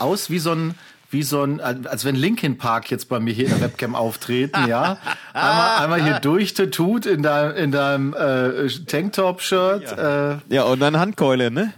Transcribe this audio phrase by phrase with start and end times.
[0.00, 0.74] sieht aus wie so ein
[1.12, 4.68] wie so ein, als wenn Linkin Park jetzt bei mir hier in der Webcam auftreten,
[4.68, 4.96] ja.
[5.32, 9.90] Einmal, einmal hier durchtetut in deinem, in deinem äh, Tanktop-Shirt.
[9.90, 10.34] Ja.
[10.34, 11.72] Äh, ja, und dann Handkeule, ne?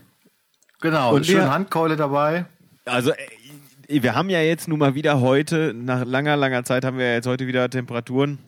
[0.82, 2.44] Genau, und schön Handkeule dabei.
[2.84, 6.98] Also äh, wir haben ja jetzt nun mal wieder heute, nach langer, langer Zeit haben
[6.98, 8.38] wir ja jetzt heute wieder Temperaturen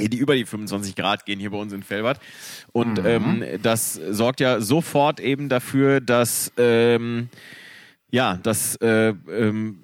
[0.00, 2.20] die über die 25 Grad gehen hier bei uns in Felbert.
[2.72, 3.06] Und mhm.
[3.06, 7.30] ähm, das sorgt ja sofort eben dafür, dass ähm,
[8.10, 9.78] ja, dass äh, ähm,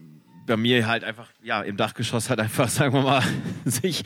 [0.47, 3.23] bei mir halt einfach, ja, im Dachgeschoss hat einfach, sagen wir mal,
[3.65, 4.05] sich,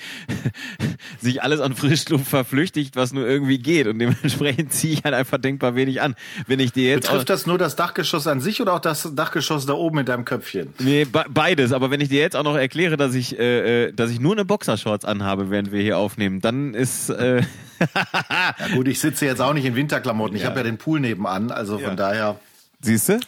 [1.20, 3.86] sich alles an Frischluft verflüchtigt, was nur irgendwie geht.
[3.86, 6.14] Und dementsprechend ziehe ich halt einfach denkbar wenig an.
[6.46, 7.06] Wenn ich dir jetzt.
[7.06, 10.24] Betrifft das nur das Dachgeschoss an sich oder auch das Dachgeschoss da oben in deinem
[10.24, 10.72] Köpfchen?
[10.78, 11.72] Nee, be beides.
[11.72, 14.32] Aber wenn ich dir jetzt auch noch erkläre, dass ich, äh, äh dass ich nur
[14.32, 17.10] eine Boxershorts anhabe, während wir hier aufnehmen, dann ist.
[17.10, 17.42] Äh
[17.80, 20.36] ja gut, ich sitze jetzt auch nicht in Winterklamotten.
[20.36, 20.48] Ich ja.
[20.48, 21.94] habe ja den Pool nebenan, also von ja.
[21.94, 22.40] daher.
[22.80, 23.18] Siehst du?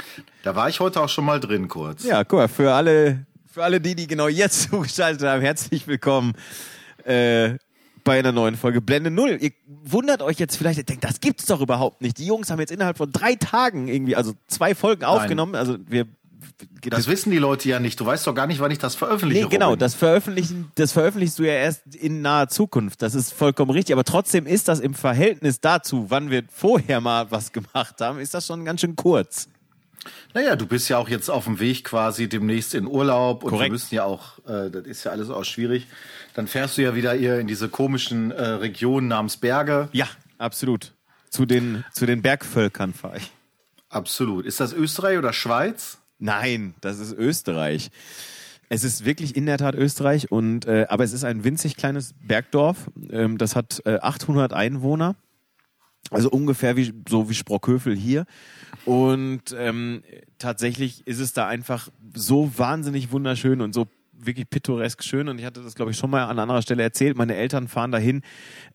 [0.44, 2.04] Da war ich heute auch schon mal drin kurz.
[2.04, 6.34] Ja, guck mal, für alle, für alle die, die genau jetzt zugeschaltet haben, herzlich willkommen
[7.04, 7.56] äh,
[8.04, 9.38] bei einer neuen Folge Blende Null.
[9.40, 12.18] Ihr wundert euch jetzt vielleicht, ihr denkt, das gibt's doch überhaupt nicht.
[12.18, 15.10] Die Jungs haben jetzt innerhalb von drei Tagen irgendwie, also zwei Folgen Nein.
[15.10, 15.56] aufgenommen.
[15.56, 16.06] Also wir
[16.88, 18.00] das, wissen die Leute ja nicht.
[18.00, 19.44] Du weißt doch gar nicht, wann ich das veröffentliche.
[19.44, 23.02] Nee, genau, das veröffentlichen, das veröffentlichst du ja erst in naher Zukunft.
[23.02, 23.92] Das ist vollkommen richtig.
[23.92, 28.34] Aber trotzdem ist das im Verhältnis dazu, wann wir vorher mal was gemacht haben, ist
[28.34, 29.48] das schon ganz schön kurz.
[30.32, 33.66] Naja, du bist ja auch jetzt auf dem Weg quasi demnächst in Urlaub und Korrekt.
[33.66, 35.86] wir müssen ja auch, äh, das ist ja alles auch schwierig.
[36.34, 39.88] Dann fährst du ja wieder hier in diese komischen äh, Regionen namens Berge.
[39.92, 40.06] Ja,
[40.38, 40.94] absolut.
[41.28, 43.30] Zu den, zu den Bergvölkern fahre ich.
[43.88, 44.46] Absolut.
[44.46, 45.98] Ist das Österreich oder Schweiz?
[46.20, 47.90] Nein, das ist Österreich.
[48.68, 52.14] Es ist wirklich in der Tat Österreich und äh, aber es ist ein winzig kleines
[52.22, 52.88] Bergdorf.
[53.10, 55.16] Ähm, das hat äh, 800 Einwohner,
[56.10, 58.26] also ungefähr wie so wie Sprockhövel hier.
[58.84, 60.02] Und ähm,
[60.38, 63.88] tatsächlich ist es da einfach so wahnsinnig wunderschön und so
[64.26, 67.16] wirklich pittoresk schön und ich hatte das, glaube ich, schon mal an anderer Stelle erzählt.
[67.16, 68.22] Meine Eltern fahren dahin,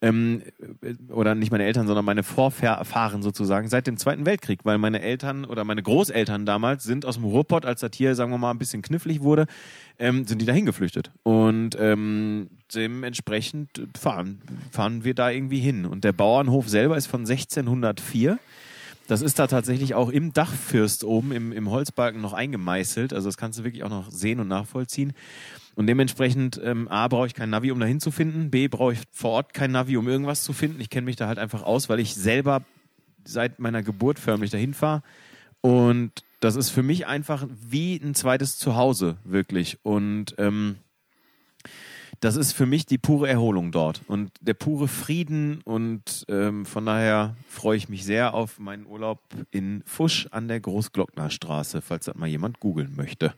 [0.01, 0.41] ähm,
[1.09, 5.45] oder nicht meine Eltern, sondern meine Vorfahren sozusagen seit dem Zweiten Weltkrieg, weil meine Eltern
[5.45, 8.57] oder meine Großeltern damals sind aus dem Ruhrpott, als das hier, sagen wir mal, ein
[8.57, 9.45] bisschen knifflig wurde,
[9.99, 11.11] ähm, sind die dahin geflüchtet.
[11.23, 14.41] Und ähm, dementsprechend fahren,
[14.71, 15.85] fahren wir da irgendwie hin.
[15.85, 18.39] Und der Bauernhof selber ist von 1604.
[19.07, 23.13] Das ist da tatsächlich auch im Dachfürst oben, im, im Holzbalken noch eingemeißelt.
[23.13, 25.13] Also das kannst du wirklich auch noch sehen und nachvollziehen.
[25.75, 28.49] Und dementsprechend, ähm, A, brauche ich kein Navi, um dahin zu finden.
[28.49, 30.79] B, brauche ich vor Ort kein Navi, um irgendwas zu finden.
[30.79, 32.63] Ich kenne mich da halt einfach aus, weil ich selber
[33.25, 35.03] seit meiner Geburt förmlich dahin fahre.
[35.61, 39.79] Und das ist für mich einfach wie ein zweites Zuhause, wirklich.
[39.83, 40.77] Und ähm,
[42.25, 46.85] das ist für mich die pure Erholung dort und der pure Frieden und ähm, von
[46.85, 49.19] daher freue ich mich sehr auf meinen Urlaub
[49.51, 53.35] in Fusch an der Großglocknerstraße, falls das mal jemand googeln möchte.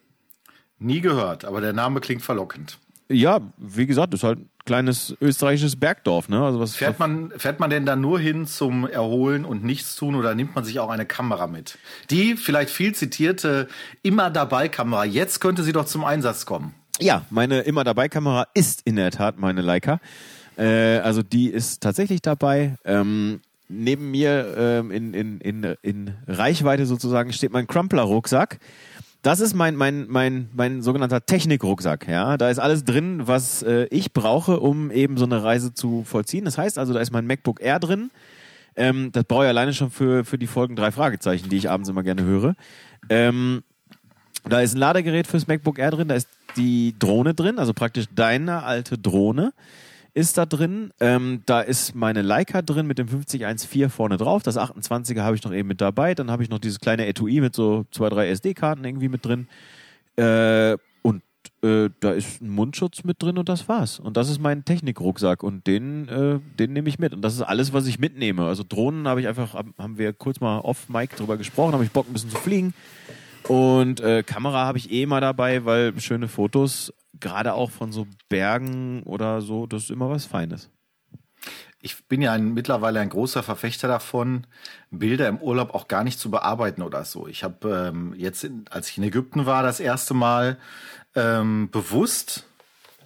[0.79, 2.79] Nie gehört, aber der Name klingt verlockend.
[3.09, 6.29] Ja, wie gesagt, das ist halt ein kleines österreichisches Bergdorf.
[6.29, 6.41] Ne?
[6.41, 10.15] Also was fährt, man, fährt man denn da nur hin zum Erholen und nichts tun
[10.15, 11.77] oder nimmt man sich auch eine Kamera mit?
[12.09, 13.67] Die vielleicht viel zitierte
[14.01, 15.03] immer dabei Kamera.
[15.03, 16.73] Jetzt könnte sie doch zum Einsatz kommen.
[16.99, 19.99] Ja, meine immer dabei Kamera ist in der Tat meine Leica.
[20.57, 22.75] Äh, also die ist tatsächlich dabei.
[22.85, 28.59] Ähm, neben mir ähm, in, in, in, in Reichweite sozusagen steht mein Crumpler-Rucksack.
[29.21, 32.07] Das ist mein, mein, mein, mein sogenannter Technik-Rucksack.
[32.07, 32.37] Ja?
[32.37, 36.45] Da ist alles drin, was äh, ich brauche, um eben so eine Reise zu vollziehen.
[36.45, 38.09] Das heißt also, da ist mein MacBook Air drin.
[38.75, 41.89] Ähm, das brauche ich alleine schon für, für die Folgen drei Fragezeichen, die ich abends
[41.89, 42.55] immer gerne höre.
[43.09, 43.63] Ähm,
[44.45, 48.05] da ist ein Ladegerät fürs MacBook Air drin, da ist die Drohne drin, also praktisch
[48.13, 49.53] deine alte Drohne
[50.17, 50.91] ist da drin.
[50.99, 54.41] Ähm, da ist meine Leica drin mit dem 5014 vorne drauf.
[54.41, 56.15] Das 28er habe ich noch eben mit dabei.
[56.15, 59.47] Dann habe ich noch dieses kleine Etui mit so zwei, drei SD-Karten irgendwie mit drin.
[60.15, 61.21] Äh, und
[61.61, 63.99] äh, da ist ein Mundschutz mit drin und das war's.
[63.99, 67.13] Und das ist mein Technikrucksack und den, äh, den nehme ich mit.
[67.13, 68.43] Und das ist alles, was ich mitnehme.
[68.43, 72.07] Also Drohnen habe ich einfach, haben wir kurz mal off-Mic drüber gesprochen, habe ich Bock
[72.09, 72.73] ein bisschen zu fliegen.
[73.47, 78.07] Und äh, Kamera habe ich eh immer dabei, weil schöne Fotos, gerade auch von so
[78.29, 80.69] Bergen oder so, das ist immer was Feines.
[81.79, 84.47] Ich bin ja ein, mittlerweile ein großer Verfechter davon,
[84.91, 87.27] Bilder im Urlaub auch gar nicht zu bearbeiten oder so.
[87.27, 90.57] Ich habe ähm, jetzt, in, als ich in Ägypten war, das erste Mal
[91.15, 92.45] ähm, bewusst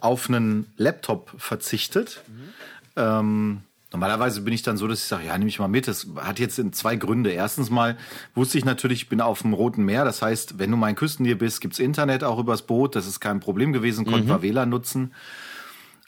[0.00, 2.22] auf einen Laptop verzichtet.
[2.26, 2.48] Mhm.
[2.96, 3.62] Ähm,
[3.92, 5.86] Normalerweise bin ich dann so, dass ich sage, ja, nehme ich mal mit.
[5.86, 7.30] Das hat jetzt zwei Gründe.
[7.30, 7.96] Erstens mal
[8.34, 10.04] wusste ich natürlich, ich bin auf dem Roten Meer.
[10.04, 12.96] Das heißt, wenn du mal in Küstennähe bist, gibt's Internet auch übers Boot.
[12.96, 14.30] Das ist kein Problem gewesen, konnten mhm.
[14.30, 15.12] wir WLAN nutzen.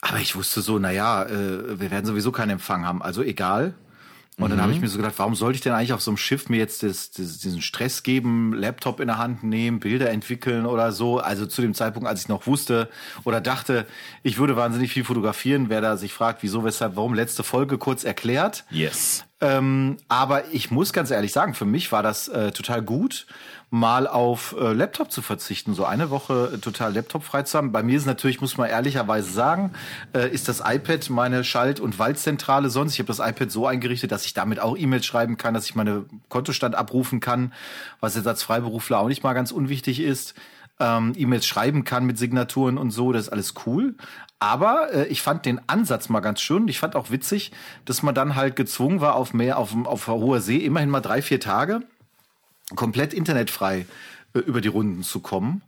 [0.01, 3.01] Aber ich wusste so, naja, äh, wir werden sowieso keinen Empfang haben.
[3.01, 3.73] Also egal.
[4.37, 6.17] Und dann habe ich mir so gedacht, warum sollte ich denn eigentlich auf so einem
[6.17, 10.65] Schiff mir jetzt das, das, diesen Stress geben, Laptop in der Hand nehmen, Bilder entwickeln
[10.65, 11.19] oder so?
[11.19, 12.89] Also zu dem Zeitpunkt, als ich noch wusste
[13.23, 13.85] oder dachte,
[14.23, 18.03] ich würde wahnsinnig viel fotografieren, wer da sich fragt, wieso, weshalb, warum, letzte Folge kurz
[18.03, 18.65] erklärt.
[18.71, 19.23] Yes.
[19.39, 23.27] Ähm, aber ich muss ganz ehrlich sagen, für mich war das äh, total gut,
[23.69, 27.71] mal auf äh, Laptop zu verzichten, so eine Woche äh, total Laptop frei zu haben.
[27.71, 29.73] Bei mir ist natürlich, muss man ehrlicherweise sagen,
[30.13, 32.93] äh, ist das iPad meine Schalt- und Waldzentrale sonst.
[32.93, 35.75] Ich habe das iPad so eingerichtet, dass ich damit auch E-Mails schreiben kann, dass ich
[35.75, 37.53] meine Kontostand abrufen kann,
[37.99, 40.35] was jetzt als Freiberufler auch nicht mal ganz unwichtig ist.
[40.79, 43.95] Ähm, E-Mails schreiben kann mit Signaturen und so, das ist alles cool.
[44.39, 46.67] Aber äh, ich fand den Ansatz mal ganz schön.
[46.67, 47.51] Ich fand auch witzig,
[47.85, 51.21] dass man dann halt gezwungen war, auf mehr, auf, auf hoher See, immerhin mal drei,
[51.21, 51.81] vier Tage
[52.75, 53.85] komplett internetfrei
[54.33, 55.61] äh, über die Runden zu kommen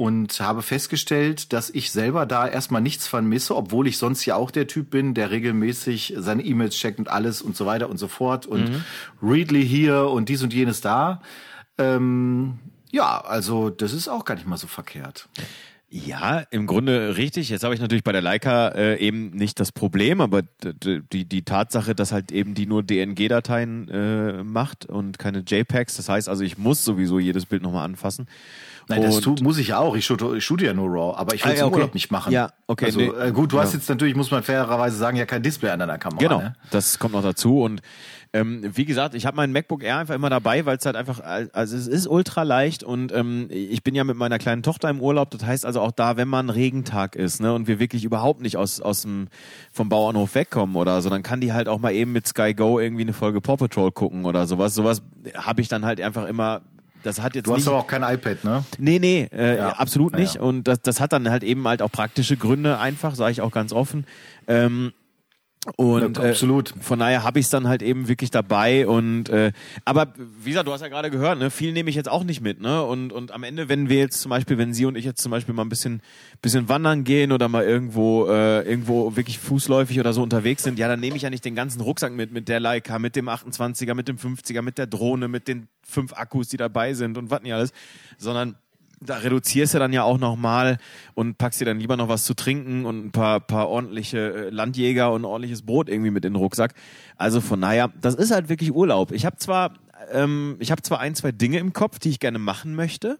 [0.00, 4.50] und habe festgestellt, dass ich selber da erstmal nichts vermisse, obwohl ich sonst ja auch
[4.50, 8.08] der Typ bin, der regelmäßig seine E-Mails checkt und alles und so weiter und so
[8.08, 8.84] fort und mhm.
[9.22, 11.20] Readly hier und dies und jenes da.
[11.76, 12.58] Ähm,
[12.90, 15.28] ja, also das ist auch gar nicht mal so verkehrt.
[15.92, 17.48] Ja, im Grunde richtig.
[17.48, 21.42] Jetzt habe ich natürlich bei der Leica äh, eben nicht das Problem, aber die, die
[21.42, 26.44] Tatsache, dass halt eben die nur DNG-Dateien äh, macht und keine JPEGs, das heißt also,
[26.44, 28.28] ich muss sowieso jedes Bild nochmal anfassen.
[28.88, 29.96] Nein, das tu, muss ich ja auch.
[29.96, 31.74] Ich shoote, ich shoote ja nur RAW, aber ich will es ah, ja, okay.
[31.76, 32.32] Urlaub nicht machen.
[32.32, 32.86] Ja, okay.
[32.86, 33.62] Also, nee, äh, gut, du ja.
[33.62, 36.20] hast jetzt natürlich, muss man fairerweise sagen, ja kein Display an deiner Kamera.
[36.20, 36.54] Genau, ne?
[36.70, 37.82] das kommt noch dazu und
[38.32, 41.20] ähm, wie gesagt, ich habe mein MacBook Air einfach immer dabei, weil es halt einfach,
[41.20, 45.00] also es ist ultra leicht und ähm, ich bin ja mit meiner kleinen Tochter im
[45.00, 45.30] Urlaub.
[45.30, 48.56] Das heißt also auch da, wenn man Regentag ist ne, und wir wirklich überhaupt nicht
[48.56, 49.28] aus, aus dem,
[49.72, 52.78] vom Bauernhof wegkommen oder so, dann kann die halt auch mal eben mit Sky Go
[52.78, 54.74] irgendwie eine Folge Paw Patrol gucken oder sowas.
[54.74, 55.02] Sowas
[55.34, 56.62] habe ich dann halt einfach immer
[57.02, 58.64] das hat jetzt du hast nicht, aber auch kein iPad, ne?
[58.78, 59.70] Nee, nee, äh, ja.
[59.70, 60.34] absolut nicht.
[60.34, 60.42] Ja.
[60.42, 63.52] Und das, das hat dann halt eben halt auch praktische Gründe einfach, sage ich auch
[63.52, 64.04] ganz offen.
[64.46, 64.92] Ähm,
[65.76, 66.74] und ja, absolut.
[66.74, 69.52] Äh, von daher habe ich es dann halt eben wirklich dabei und äh,
[69.84, 72.40] aber wie gesagt, du hast ja gerade gehört, ne, viel nehme ich jetzt auch nicht
[72.40, 72.82] mit, ne?
[72.82, 75.30] Und und am Ende, wenn wir jetzt zum Beispiel, wenn sie und ich jetzt zum
[75.30, 76.00] Beispiel mal ein bisschen
[76.40, 80.88] bisschen wandern gehen oder mal irgendwo äh, irgendwo wirklich fußläufig oder so unterwegs sind, ja,
[80.88, 83.92] dann nehme ich ja nicht den ganzen Rucksack mit mit der Leica, mit dem 28er,
[83.92, 87.42] mit dem 50er, mit der Drohne, mit den fünf Akkus, die dabei sind und was
[87.42, 87.72] nicht alles,
[88.16, 88.56] sondern
[89.00, 90.76] da reduzierst du dann ja auch nochmal
[91.14, 94.50] und packst dir dann lieber noch was zu trinken und ein paar, paar ordentliche äh,
[94.50, 96.74] Landjäger und ordentliches Brot irgendwie mit in den Rucksack.
[97.16, 99.12] Also von naja, das ist halt wirklich Urlaub.
[99.12, 99.74] Ich habe zwar,
[100.12, 103.18] ähm, ich habe zwar ein, zwei Dinge im Kopf, die ich gerne machen möchte,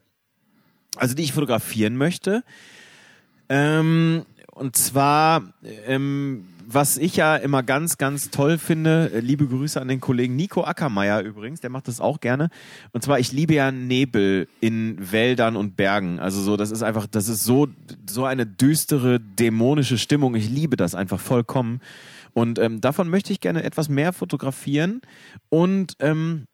[0.97, 2.45] also die ich fotografieren möchte.
[3.49, 5.55] Ähm, und zwar
[5.87, 10.37] ähm, was ich ja immer ganz, ganz toll finde, äh, liebe Grüße an den Kollegen
[10.37, 12.49] Nico Ackermeier übrigens, der macht das auch gerne.
[12.93, 16.21] Und zwar, ich liebe ja Nebel in Wäldern und Bergen.
[16.21, 17.69] Also so, das ist einfach, das ist so,
[18.09, 20.35] so eine düstere, dämonische Stimmung.
[20.35, 21.81] Ich liebe das einfach vollkommen.
[22.33, 25.01] Und ähm, davon möchte ich gerne etwas mehr fotografieren.
[25.49, 26.47] Und ähm,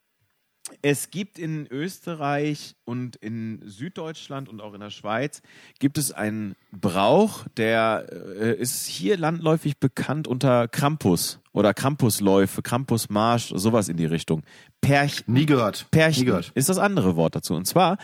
[0.82, 5.42] es gibt in Österreich und in Süddeutschland und auch in der Schweiz
[5.78, 13.52] gibt es einen Brauch, der äh, ist hier landläufig bekannt unter Krampus oder Krampusläufe, Krampusmarsch,
[13.54, 14.42] sowas in die Richtung.
[14.80, 15.86] Perch Nie gehört.
[15.90, 16.52] Perchen Nie gehört.
[16.54, 17.54] ist das andere Wort dazu.
[17.54, 17.98] Und zwar,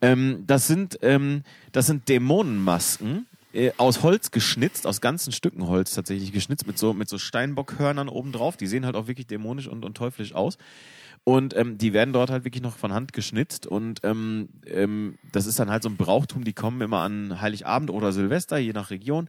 [0.00, 1.42] ähm, das sind ähm,
[1.72, 6.92] das sind Dämonenmasken, äh, aus Holz geschnitzt, aus ganzen Stücken Holz tatsächlich geschnitzt, mit so,
[6.92, 8.56] mit so Steinbockhörnern oben drauf.
[8.56, 10.58] Die sehen halt auch wirklich dämonisch und, und teuflisch aus.
[11.28, 13.66] Und ähm, die werden dort halt wirklich noch von Hand geschnitzt.
[13.66, 17.90] Und ähm, ähm, das ist dann halt so ein Brauchtum, die kommen immer an Heiligabend
[17.90, 19.28] oder Silvester, je nach Region.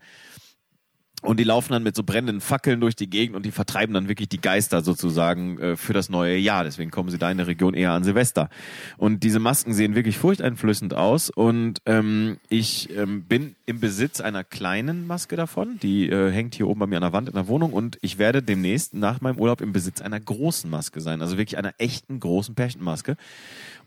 [1.24, 4.07] Und die laufen dann mit so brennenden Fackeln durch die Gegend und die vertreiben dann
[4.07, 6.63] wirklich die Geister sozusagen äh, für das neue Jahr.
[6.63, 8.50] Deswegen kommen sie da in der Region eher an Silvester.
[8.97, 11.31] Und diese Masken sehen wirklich furchteinflößend aus.
[11.31, 15.79] Und ähm, ich ähm, bin im Besitz einer kleinen Maske davon.
[15.81, 17.74] Die äh, hängt hier oben bei mir an der Wand in der Wohnung.
[17.74, 21.24] Und ich werde demnächst nach meinem Urlaub im Besitz einer großen Maske sein.
[21.24, 23.17] Also wirklich einer echten großen Pärchenmaske.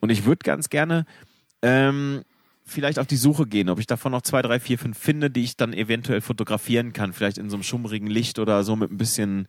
[0.01, 1.07] Und ich würde ganz gerne
[1.63, 2.23] ähm,
[2.71, 5.43] vielleicht auf die Suche gehen, ob ich davon noch zwei, drei, vier, fünf finde, die
[5.43, 7.13] ich dann eventuell fotografieren kann.
[7.13, 9.47] Vielleicht in so einem schummrigen Licht oder so mit ein bisschen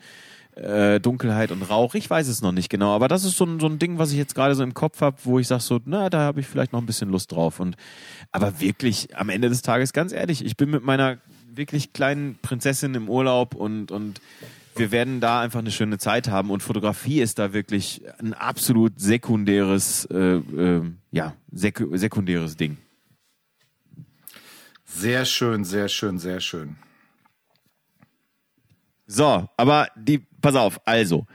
[0.55, 1.95] äh, Dunkelheit und Rauch.
[1.95, 4.11] Ich weiß es noch nicht genau, aber das ist so ein, so ein Ding, was
[4.11, 6.47] ich jetzt gerade so im Kopf habe, wo ich sage so, na, da habe ich
[6.47, 7.59] vielleicht noch ein bisschen Lust drauf.
[7.59, 7.75] Und
[8.31, 11.17] aber wirklich am Ende des Tages, ganz ehrlich, ich bin mit meiner
[11.53, 14.21] wirklich kleinen Prinzessin im Urlaub und und
[14.75, 18.99] wir werden da einfach eine schöne Zeit haben und Fotografie ist da wirklich ein absolut
[18.99, 22.77] sekundäres, äh, äh, ja, sek sekundäres Ding.
[24.93, 26.75] Sehr schön, sehr schön, sehr schön.
[29.07, 31.25] So, aber die, pass auf, also.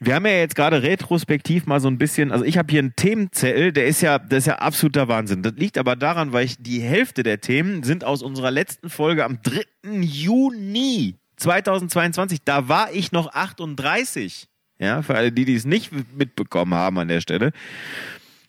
[0.00, 2.94] Wir haben ja jetzt gerade retrospektiv mal so ein bisschen, also ich habe hier einen
[2.94, 5.42] Themenzettel, der ist ja, das ist ja absoluter Wahnsinn.
[5.42, 9.24] Das liegt aber daran, weil ich die Hälfte der Themen sind aus unserer letzten Folge
[9.24, 9.64] am 3.
[10.00, 12.44] Juni 2022.
[12.44, 14.48] Da war ich noch 38.
[14.78, 17.50] Ja, für alle die, die es nicht mitbekommen haben an der Stelle.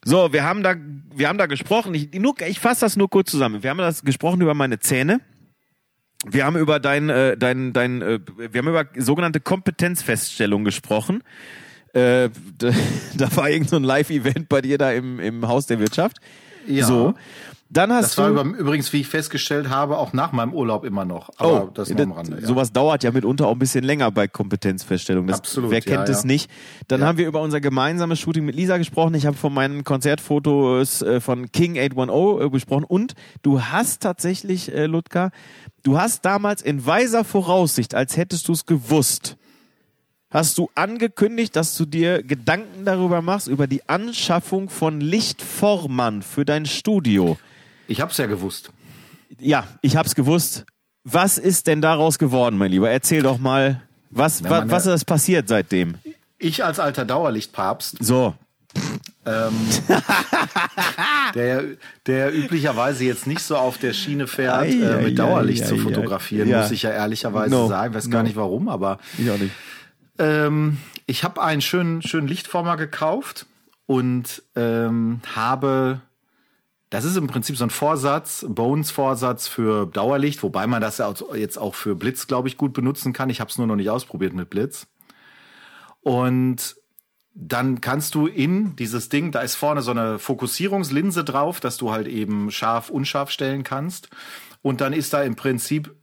[0.06, 0.75] So, wir haben da,
[1.13, 1.94] wir haben da gesprochen.
[1.94, 3.63] Ich, ich fasse das nur kurz zusammen.
[3.63, 5.20] Wir haben das gesprochen über meine Zähne.
[6.25, 11.24] Wir haben über dein, äh, dein, dein, äh, wir haben über sogenannte Kompetenzfeststellung gesprochen.
[11.94, 12.72] Äh, da,
[13.15, 16.18] da war irgendein so Live-Event bei dir da im, im Haus der Wirtschaft.
[16.68, 16.86] Ja.
[16.86, 17.13] So.
[17.72, 20.84] Dann hast das war du, über, übrigens, wie ich festgestellt habe, auch nach meinem Urlaub
[20.84, 21.30] immer noch.
[21.38, 22.40] Aber oh, das nur am Rande.
[22.42, 22.48] Ja.
[22.48, 25.28] Sowas dauert ja mitunter auch ein bisschen länger bei Kompetenzfeststellung.
[25.28, 26.28] Das, Absolut, Wer kennt ja, es ja.
[26.28, 26.50] nicht?
[26.88, 29.14] Dann haben wir über unser gemeinsames Shooting mit Lisa gesprochen.
[29.14, 32.86] Ich habe von meinen Konzertfotos äh, von King 810 äh, besprochen.
[32.86, 35.30] Und du hast tatsächlich, äh, Ludger,
[35.84, 39.38] du hast damals in weiser Voraussicht, als hättest du es gewusst,
[40.32, 46.46] hast du angekündigt, dass du dir Gedanken darüber machst, über die Anschaffung von Lichtformern für
[46.46, 47.38] dein Studio.
[47.89, 48.72] Ich hab's ja gewusst.
[49.39, 50.65] Ja, ich hab's gewusst.
[51.03, 52.89] Was ist denn daraus geworden, mein Lieber?
[52.89, 53.81] Erzähl doch mal,
[54.12, 55.96] was, Na, wa, was ist passiert seitdem?
[56.38, 58.36] Ich als alter Dauerlichtpapst, So,
[59.25, 59.53] ähm,
[61.36, 61.63] der,
[62.05, 65.67] der üblicherweise jetzt nicht so auf der Schiene fährt, Ei, äh, ei, mit Dauerlicht ei,
[65.67, 67.93] zu ei, fotografieren, muss ich ja ehrlicherweise No, sagen.
[67.93, 68.12] Weiß no.
[68.12, 69.53] gar nicht warum, aber ich auch nicht.
[70.19, 73.46] Ähm, ich habe einen schönen, schönen Lichtformer gekauft
[73.86, 76.01] und ähm, habe,
[76.89, 81.58] das ist im Prinzip so ein Vorsatz, Bones-Vorsatz für Dauerlicht, wobei man das ja jetzt
[81.58, 83.29] auch für Blitz, glaube ich, gut benutzen kann.
[83.29, 84.88] Ich habe es nur noch nicht ausprobiert mit Blitz.
[86.01, 86.75] Und
[87.36, 91.91] dann kannst du in dieses Ding, da ist vorne so eine Fokussierungslinse drauf, dass du
[91.91, 94.10] halt eben scharf, unscharf stellen kannst.
[94.62, 95.96] Und dann ist da im Prinzip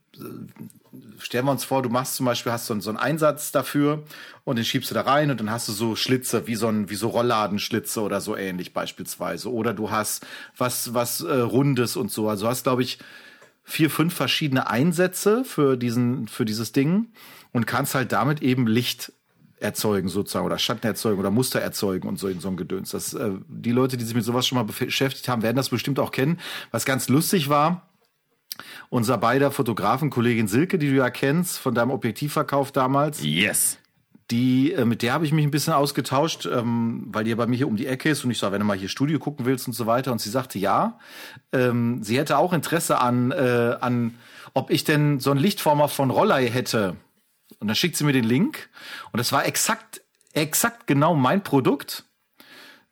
[1.19, 4.05] stellen wir uns vor, du machst zum Beispiel, hast so einen, so einen Einsatz dafür
[4.45, 6.91] und den schiebst du da rein und dann hast du so Schlitze, wie so ein,
[6.91, 9.53] wie so Rollladenschlitze oder so ähnlich beispielsweise.
[9.53, 10.27] Oder du hast
[10.57, 12.29] was, was äh, Rundes und so.
[12.29, 12.99] Also hast, glaube ich,
[13.65, 17.09] vier, fünf verschiedene Einsätze für diesen, für dieses Ding
[17.53, 19.13] und kannst halt damit eben Licht
[19.59, 22.91] erzeugen sozusagen oder Schatten erzeugen oder Muster erzeugen und so in so ein Gedöns.
[22.91, 25.99] Das, äh, die Leute, die sich mit sowas schon mal beschäftigt haben, werden das bestimmt
[25.99, 26.39] auch kennen.
[26.71, 27.89] Was ganz lustig war,
[28.89, 33.79] unser beider Fotografenkollegin Silke, die du ja kennst, von deinem Objektivverkauf damals, Yes.
[34.31, 37.47] die, äh, mit der habe ich mich ein bisschen ausgetauscht, ähm, weil die ja bei
[37.47, 39.47] mir hier um die Ecke ist und ich sag, wenn du mal hier Studio gucken
[39.47, 40.11] willst und so weiter.
[40.13, 40.99] Und sie sagte ja.
[41.53, 44.15] Ähm, sie hätte auch Interesse an, äh, an,
[44.55, 46.97] ob ich denn so einen Lichtformer von Rollei hätte.
[47.61, 48.69] Und dann schickt sie mir den Link.
[49.13, 50.01] Und das war exakt,
[50.33, 52.05] exakt genau mein Produkt.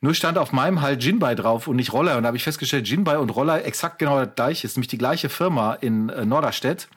[0.05, 2.15] Nur stand auf meinem halt Jinbei drauf und nicht Roller.
[2.15, 4.67] Und da habe ich festgestellt, Jinbei und Roller exakt genau das gleiche.
[4.67, 6.89] Ist nämlich die gleiche Firma in äh, Norderstedt,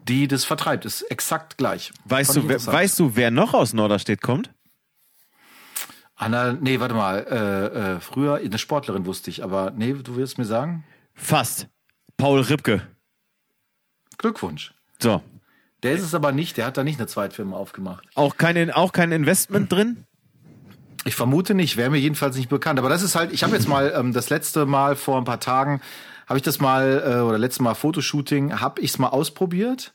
[0.00, 0.84] die das vertreibt.
[0.84, 1.92] Ist exakt gleich.
[2.06, 4.50] Weißt du, wer, weißt du, wer noch aus Norderstedt kommt?
[6.16, 7.18] Anna, nee, warte mal.
[7.20, 10.82] Äh, äh, früher eine Sportlerin wusste ich, aber nee, du willst mir sagen?
[11.14, 11.68] Fast.
[12.16, 12.82] Paul Ripke.
[14.18, 14.74] Glückwunsch.
[15.00, 15.22] So.
[15.84, 18.04] Der ist es aber nicht, der hat da nicht eine Zweitfirma aufgemacht.
[18.16, 20.04] Auch kein, auch kein Investment drin?
[21.04, 22.78] Ich vermute nicht, wäre mir jedenfalls nicht bekannt.
[22.78, 25.40] Aber das ist halt, ich habe jetzt mal ähm, das letzte Mal vor ein paar
[25.40, 25.80] Tagen,
[26.26, 29.92] habe ich das mal, äh, oder letztes Mal Fotoshooting, habe ich es mal ausprobiert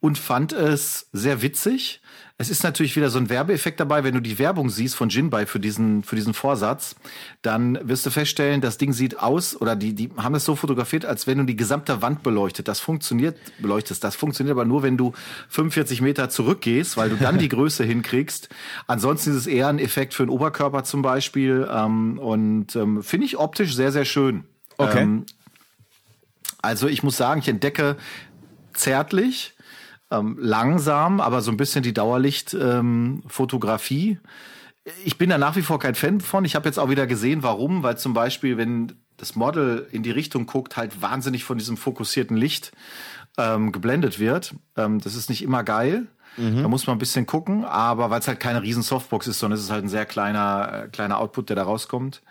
[0.00, 2.00] und fand es sehr witzig.
[2.40, 5.44] Es ist natürlich wieder so ein Werbeeffekt dabei, wenn du die Werbung siehst von Jinbei
[5.44, 6.94] für diesen, für diesen Vorsatz,
[7.42, 11.04] dann wirst du feststellen, das Ding sieht aus, oder die, die haben es so fotografiert,
[11.04, 12.68] als wenn du die gesamte Wand beleuchtet.
[12.68, 14.04] Das funktioniert, beleuchtest.
[14.04, 15.14] Das funktioniert aber nur, wenn du
[15.48, 18.48] 45 Meter zurückgehst, weil du dann die Größe hinkriegst.
[18.86, 21.68] Ansonsten ist es eher ein Effekt für den Oberkörper zum Beispiel.
[21.68, 24.44] Ähm, und ähm, finde ich optisch sehr, sehr schön.
[24.76, 25.02] Okay.
[25.02, 25.26] Ähm,
[26.62, 27.96] also ich muss sagen, ich entdecke
[28.74, 29.54] zärtlich,
[30.10, 34.18] ähm, langsam, aber so ein bisschen die Dauerlicht-Fotografie.
[35.04, 36.44] ich bin da nach wie vor kein Fan von.
[36.44, 40.10] Ich habe jetzt auch wieder gesehen, warum, weil zum Beispiel, wenn das Model in die
[40.10, 42.72] Richtung guckt, halt wahnsinnig von diesem fokussierten Licht
[43.36, 44.54] ähm, geblendet wird.
[44.76, 46.06] Ähm, das ist nicht immer geil.
[46.62, 49.58] Da muss man ein bisschen gucken, aber weil es halt keine riesen Softbox ist, sondern
[49.58, 52.22] es ist halt ein sehr kleiner, äh, kleiner Output, der da rauskommt.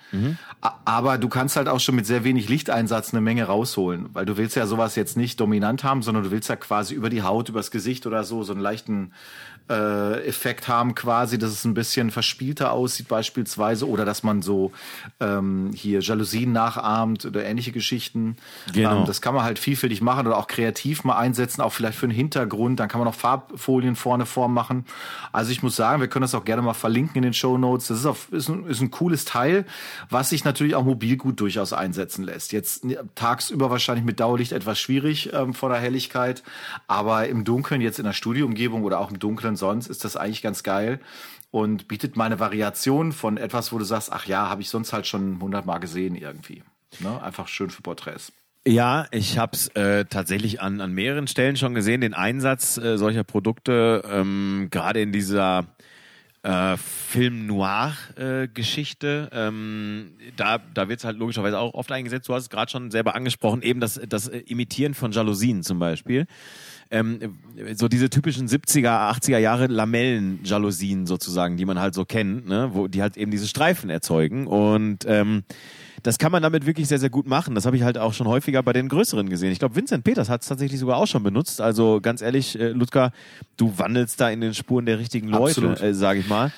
[0.61, 4.25] A- Aber du kannst halt auch schon mit sehr wenig Lichteinsatz eine Menge rausholen, weil
[4.25, 7.23] du willst ja sowas jetzt nicht dominant haben, sondern du willst ja quasi über die
[7.23, 9.11] Haut, übers Gesicht oder so, so einen leichten
[9.69, 14.71] äh, Effekt haben quasi, dass es ein bisschen verspielter aussieht beispielsweise oder dass man so
[15.19, 18.37] ähm, hier Jalousien nachahmt oder ähnliche Geschichten.
[18.73, 18.99] Genau.
[18.99, 22.05] Ähm, das kann man halt vielfältig machen oder auch kreativ mal einsetzen, auch vielleicht für
[22.05, 22.79] einen Hintergrund.
[22.79, 24.85] Dann kann man noch Farbfolien vorne vormachen.
[25.31, 27.87] Also ich muss sagen, wir können das auch gerne mal verlinken in den Show Notes.
[27.87, 29.65] Das ist, auf, ist, ein, ist ein cooles Teil,
[30.09, 32.53] was sich natürlich auch mobil gut durchaus einsetzen lässt.
[32.53, 36.43] Jetzt tagsüber wahrscheinlich mit Dauerlicht etwas schwierig ähm, vor der Helligkeit,
[36.87, 39.19] aber im Dunkeln jetzt in der Studioumgebung oder auch im
[39.57, 40.99] Sonst ist das eigentlich ganz geil
[41.51, 44.93] und bietet mal eine Variation von etwas, wo du sagst, ach ja, habe ich sonst
[44.93, 46.63] halt schon hundertmal gesehen irgendwie.
[46.99, 47.21] Ne?
[47.21, 48.31] Einfach schön für Porträts.
[48.67, 52.97] Ja, ich habe es äh, tatsächlich an, an mehreren Stellen schon gesehen, den Einsatz äh,
[52.97, 55.67] solcher Produkte, ähm, gerade in dieser
[56.43, 59.29] äh, Film-Noir-Geschichte.
[59.31, 62.27] Äh, ähm, da da wird es halt logischerweise auch oft eingesetzt.
[62.27, 66.27] Du hast es gerade schon selber angesprochen, eben das, das Imitieren von Jalousien zum Beispiel.
[66.89, 67.19] Ähm,
[67.75, 72.69] so diese typischen 70er, 80er Jahre Lamellen-Jalousien sozusagen, die man halt so kennt, ne?
[72.73, 74.47] wo die halt eben diese Streifen erzeugen.
[74.47, 75.43] Und ähm,
[76.03, 77.55] das kann man damit wirklich sehr, sehr gut machen.
[77.55, 79.51] Das habe ich halt auch schon häufiger bei den größeren gesehen.
[79.51, 81.59] Ich glaube, Vincent Peters hat es tatsächlich sogar auch schon benutzt.
[81.59, 83.11] Also ganz ehrlich, äh, Ludger,
[83.57, 86.51] du wandelst da in den Spuren der richtigen Leute, äh, sage ich mal.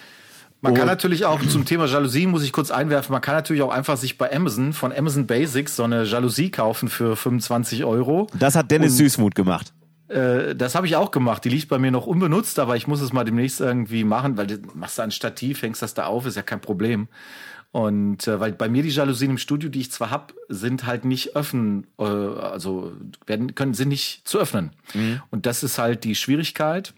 [0.62, 3.72] Man kann natürlich auch zum Thema Jalousie, muss ich kurz einwerfen, man kann natürlich auch
[3.72, 8.28] einfach sich bei Amazon von Amazon Basics so eine Jalousie kaufen für 25 Euro.
[8.38, 9.74] Das hat Dennis Und Süßmuth gemacht.
[10.10, 11.46] Äh, das habe ich auch gemacht.
[11.46, 14.48] Die liegt bei mir noch unbenutzt, aber ich muss es mal demnächst irgendwie machen, weil
[14.48, 17.08] du machst da ein Stativ, hängst das da auf, ist ja kein Problem.
[17.72, 21.06] Und äh, weil bei mir die Jalousien im Studio, die ich zwar hab, sind halt
[21.06, 22.94] nicht öffnen, äh, also
[23.28, 24.72] werden können sind nicht zu öffnen.
[24.96, 25.22] Mhm.
[25.30, 26.94] Und das ist halt die Schwierigkeit.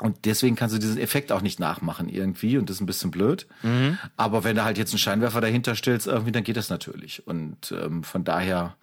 [0.00, 3.12] Und deswegen kannst du diesen Effekt auch nicht nachmachen irgendwie und das ist ein bisschen
[3.12, 3.46] blöd.
[3.62, 3.96] Mhm.
[4.16, 7.24] Aber wenn du halt jetzt einen Scheinwerfer dahinter stellst, irgendwie, dann geht das natürlich.
[7.28, 8.76] Und ähm, von daher,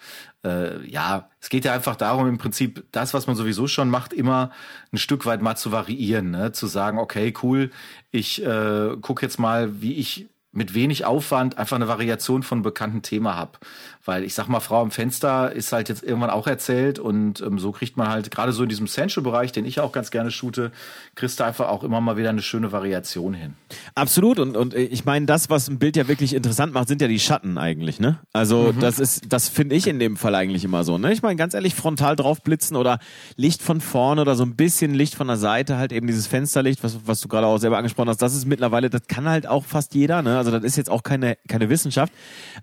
[0.45, 4.13] äh, ja, es geht ja einfach darum, im Prinzip das, was man sowieso schon macht,
[4.13, 4.51] immer
[4.93, 6.53] ein Stück weit mal zu variieren, ne?
[6.53, 7.71] zu sagen, okay, cool,
[8.11, 13.01] ich äh, gucke jetzt mal, wie ich mit wenig Aufwand einfach eine Variation von bekannten
[13.01, 13.59] Thema habe.
[14.03, 17.59] Weil ich sag mal, Frau am Fenster ist halt jetzt irgendwann auch erzählt und ähm,
[17.59, 20.71] so kriegt man halt gerade so in diesem Essential-Bereich, den ich auch ganz gerne shoote,
[21.15, 23.53] kriegst du einfach auch immer mal wieder eine schöne Variation hin.
[23.93, 27.01] Absolut und, und äh, ich meine, das, was ein Bild ja wirklich interessant macht, sind
[27.01, 28.19] ja die Schatten eigentlich, ne?
[28.33, 28.79] Also mhm.
[28.79, 31.13] das ist, das finde ich in dem Fall eigentlich immer so, ne?
[31.13, 32.99] Ich meine, ganz ehrlich, frontal drauf blitzen oder
[33.35, 36.83] Licht von vorne oder so ein bisschen Licht von der Seite, halt eben dieses Fensterlicht,
[36.83, 39.65] was, was du gerade auch selber angesprochen hast, das ist mittlerweile, das kann halt auch
[39.65, 40.37] fast jeder, ne?
[40.37, 42.13] Also das ist jetzt auch keine, keine Wissenschaft.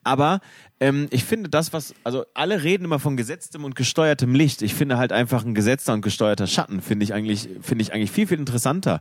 [0.02, 0.40] Aber
[0.80, 4.62] ähm, ich finde das, was, also alle reden immer von gesetztem und gesteuertem Licht.
[4.62, 8.12] Ich finde halt einfach ein gesetzter und gesteuerter Schatten finde ich eigentlich, finde ich eigentlich
[8.12, 9.00] viel, viel interessanter.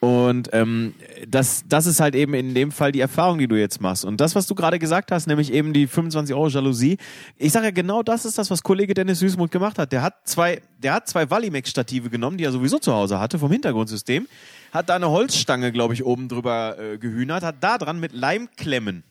[0.00, 0.94] Und ähm,
[1.28, 4.06] das, das ist halt eben in dem Fall die Erfahrung, die du jetzt machst.
[4.06, 6.96] Und das, was du gerade gesagt hast, nämlich eben die 25 Euro Jalousie,
[7.36, 9.92] ich sage ja genau das ist das, was Kollege Dennis Süßmuth gemacht hat.
[9.92, 13.52] Der hat zwei, der hat zwei Valimex-Stative genommen, die er sowieso zu Hause hatte, vom
[13.52, 14.26] Hintergrundsystem,
[14.72, 19.04] hat da eine Holzstange, glaube ich, oben drüber äh, gehühnert, hat da dran mit Leimklemmen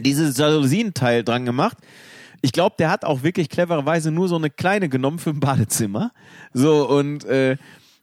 [0.00, 1.78] dieses Jalousienteil dran gemacht.
[2.40, 6.12] Ich glaube, der hat auch wirklich clevererweise nur so eine kleine genommen für ein Badezimmer.
[6.52, 7.56] So und äh,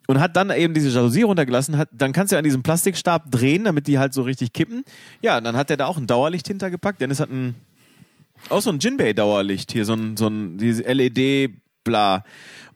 [0.07, 3.63] und hat dann eben diese Jalousie runtergelassen, hat, dann kannst du an diesem Plastikstab drehen,
[3.63, 4.83] damit die halt so richtig kippen.
[5.21, 7.55] Ja, dann hat er da auch ein Dauerlicht hintergepackt, denn es hat ein,
[8.49, 11.51] auch so ein Jinbei Dauerlicht hier, so ein, so ein, diese LED,
[11.83, 12.23] bla.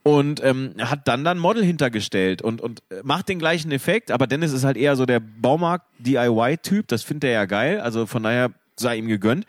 [0.02, 4.54] Und ähm, hat dann dann Model hintergestellt und, und macht den gleichen Effekt, aber Dennis
[4.54, 8.98] ist halt eher so der Baumarkt-DIY-Typ, das findet er ja geil, also von daher sei
[8.98, 9.46] ihm gegönnt.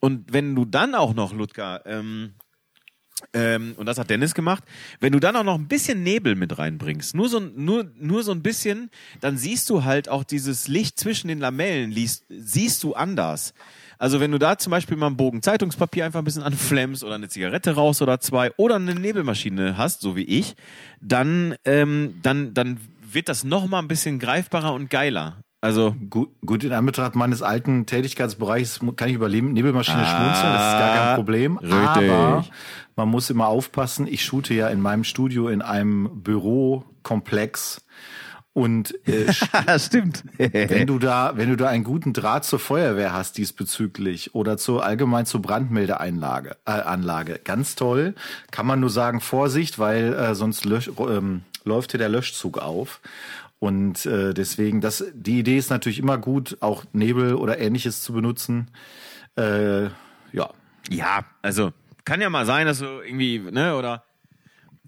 [0.00, 2.34] Und wenn du dann auch noch, Ludger, ähm,
[3.32, 4.64] ähm, und das hat Dennis gemacht.
[5.00, 8.32] Wenn du dann auch noch ein bisschen Nebel mit reinbringst, nur so, nur, nur so
[8.32, 12.94] ein bisschen, dann siehst du halt auch dieses Licht zwischen den Lamellen, liest, siehst du
[12.94, 13.54] anders.
[13.98, 17.14] Also wenn du da zum Beispiel mal einen Bogen Zeitungspapier einfach ein bisschen anflammst oder
[17.14, 20.54] eine Zigarette raus oder zwei oder eine Nebelmaschine hast, so wie ich,
[21.00, 25.43] dann, ähm, dann, dann wird das noch mal ein bisschen greifbarer und geiler.
[25.64, 30.72] Also gut, gut in Anbetracht meines alten Tätigkeitsbereichs kann ich über Nebelmaschine ah, schmunzeln, das
[30.72, 31.56] ist gar kein Problem.
[31.56, 32.10] Richtig.
[32.10, 32.44] Aber
[32.96, 34.06] man muss immer aufpassen.
[34.06, 37.80] Ich shoote ja in meinem Studio in einem Bürokomplex
[38.52, 39.32] und äh,
[39.78, 40.24] stimmt.
[40.36, 44.84] wenn du da, wenn du da einen guten Draht zur Feuerwehr hast diesbezüglich oder zur
[44.84, 48.14] allgemein zur Brandmeldeanlage, äh, Anlage, ganz toll.
[48.50, 53.00] Kann man nur sagen Vorsicht, weil äh, sonst lösch, ähm, läuft hier der Löschzug auf.
[53.64, 58.12] Und äh, deswegen, das, die Idee ist natürlich immer gut, auch Nebel oder ähnliches zu
[58.12, 58.70] benutzen.
[59.38, 60.50] Äh, ja.
[60.90, 61.72] Ja, also
[62.04, 64.04] kann ja mal sein, dass du irgendwie, ne, oder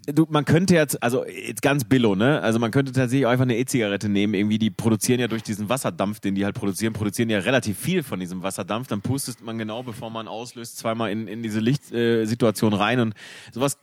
[0.07, 2.41] du, man könnte jetzt, also jetzt ganz billo, ne?
[2.43, 4.35] Also man könnte tatsächlich einfach eine E-Zigarette nehmen.
[4.35, 8.03] Irgendwie, die produzieren ja durch diesen Wasserdampf, den die halt produzieren, produzieren ja relativ viel
[8.03, 8.89] von diesem Wasserdampf.
[8.89, 13.15] Dann pustet man genau, bevor man auslöst, zweimal in, in diese Lichtsituation rein und
[13.53, 13.79] sowas.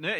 [0.00, 0.10] Ne,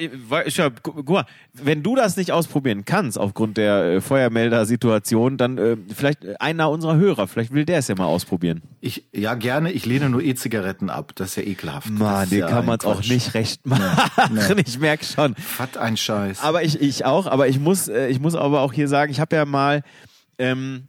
[0.83, 6.41] guck mal, wenn du das nicht ausprobieren kannst aufgrund der äh, Feuermelder-Situation, dann äh, vielleicht
[6.41, 8.63] einer unserer Hörer, vielleicht will der es ja mal ausprobieren.
[8.81, 9.73] Ich, ja, gerne.
[9.73, 11.13] Ich lehne nur E-Zigaretten ab.
[11.15, 11.91] Das ist ja ekelhaft.
[11.91, 14.33] Mann, dir ja kann man es auch nicht recht machen.
[14.33, 14.63] Nee, nee.
[14.69, 15.35] Ich merke schon.
[15.37, 16.43] Fat ein Scheiß.
[16.43, 19.21] Aber ich, ich auch, aber ich muss, äh, ich muss aber auch hier sagen, ich
[19.21, 19.83] habe ja mal
[20.39, 20.85] ähm,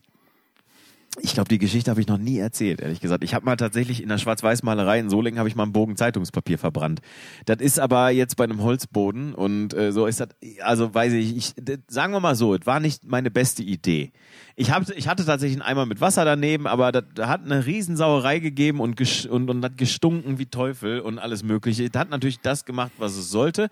[1.22, 3.24] ich glaube, die Geschichte habe ich noch nie erzählt, ehrlich gesagt.
[3.24, 6.58] Ich habe mal tatsächlich in der Schwarz-Weiß-Malerei in Solingen habe ich mal einen Bogen Zeitungspapier
[6.58, 7.02] verbrannt.
[7.46, 10.30] Das ist aber jetzt bei einem Holzboden und äh, so ist das,
[10.62, 11.54] also weiß ich, ich
[11.88, 14.12] sagen wir mal so, es war nicht meine beste Idee.
[14.56, 18.40] Ich, hab, ich hatte tatsächlich einen Eimer mit Wasser daneben, aber das hat eine Riesensauerei
[18.40, 21.90] gegeben und, und, und hat gestunken wie Teufel und alles mögliche.
[21.90, 23.70] Das hat natürlich das gemacht, was es sollte.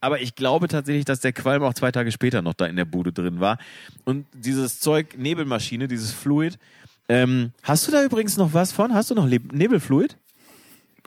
[0.00, 2.86] Aber ich glaube tatsächlich, dass der Qualm auch zwei Tage später noch da in der
[2.86, 3.58] Bude drin war.
[4.04, 6.58] Und dieses Zeug, Nebelmaschine, dieses Fluid,
[7.10, 8.94] ähm, hast du da übrigens noch was von?
[8.94, 10.16] Hast du noch Le Nebelfluid?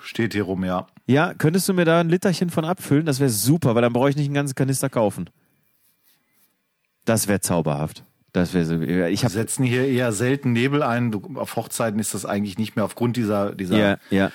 [0.02, 0.88] Steht hier rum, ja.
[1.08, 3.06] Ja, könntest du mir da ein Literchen von abfüllen?
[3.06, 5.30] Das wäre super, weil dann brauche ich nicht einen ganzen Kanister kaufen.
[7.06, 8.04] Das wäre zauberhaft.
[8.34, 8.82] Das wäre so.
[8.82, 11.14] Ich Wir setzen hier eher selten Nebel ein.
[11.36, 14.32] Auf Hochzeiten ist das eigentlich nicht mehr aufgrund dieser, dieser ja, ja.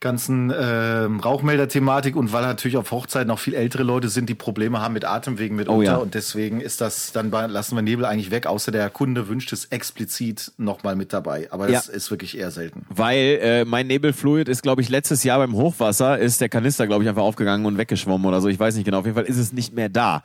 [0.00, 4.80] Ganzen äh, Rauchmelder-Thematik und weil natürlich auf Hochzeiten auch viel ältere Leute sind, die Probleme
[4.80, 5.96] haben mit Atemwegen mitunter Oh ja.
[5.96, 9.52] und deswegen ist das dann bei, lassen wir Nebel eigentlich weg, außer der Kunde wünscht
[9.52, 11.48] es explizit nochmal mit dabei.
[11.50, 11.92] Aber das Ja.
[11.92, 12.86] ist wirklich eher selten.
[12.88, 17.02] Weil äh, mein Nebelfluid ist, glaube ich, letztes Jahr beim Hochwasser ist der Kanister, glaube
[17.04, 18.48] ich, einfach aufgegangen und weggeschwommen oder so.
[18.48, 19.00] Ich weiß nicht genau.
[19.00, 20.22] Auf jeden Fall ist es nicht mehr da.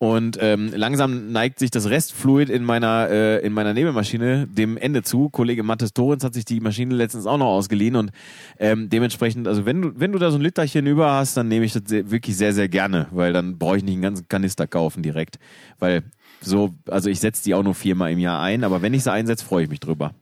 [0.00, 5.02] Und ähm, langsam neigt sich das Restfluid in meiner äh, in meiner Nebelmaschine dem Ende
[5.02, 5.28] zu.
[5.28, 8.12] Kollege Mattes Torens hat sich die Maschine letztens auch noch ausgeliehen und
[8.60, 11.64] ähm, dementsprechend, also wenn du wenn du da so ein Literchen über hast, dann nehme
[11.64, 14.68] ich das sehr, wirklich sehr sehr gerne, weil dann brauche ich nicht einen ganzen Kanister
[14.68, 15.40] kaufen direkt,
[15.80, 16.04] weil
[16.40, 19.10] so, also ich setze die auch nur viermal im Jahr ein, aber wenn ich sie
[19.10, 20.14] einsetze, freue ich mich drüber.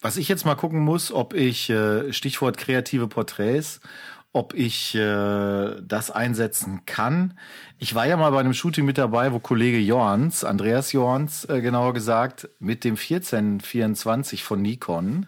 [0.00, 3.80] Was ich jetzt mal gucken muss, ob ich, äh, Stichwort kreative Porträts,
[4.32, 7.38] ob ich äh, das einsetzen kann.
[7.78, 11.60] Ich war ja mal bei einem Shooting mit dabei, wo Kollege Jorns, Andreas Jorns, äh,
[11.60, 15.26] genauer gesagt, mit dem 1424 von Nikon,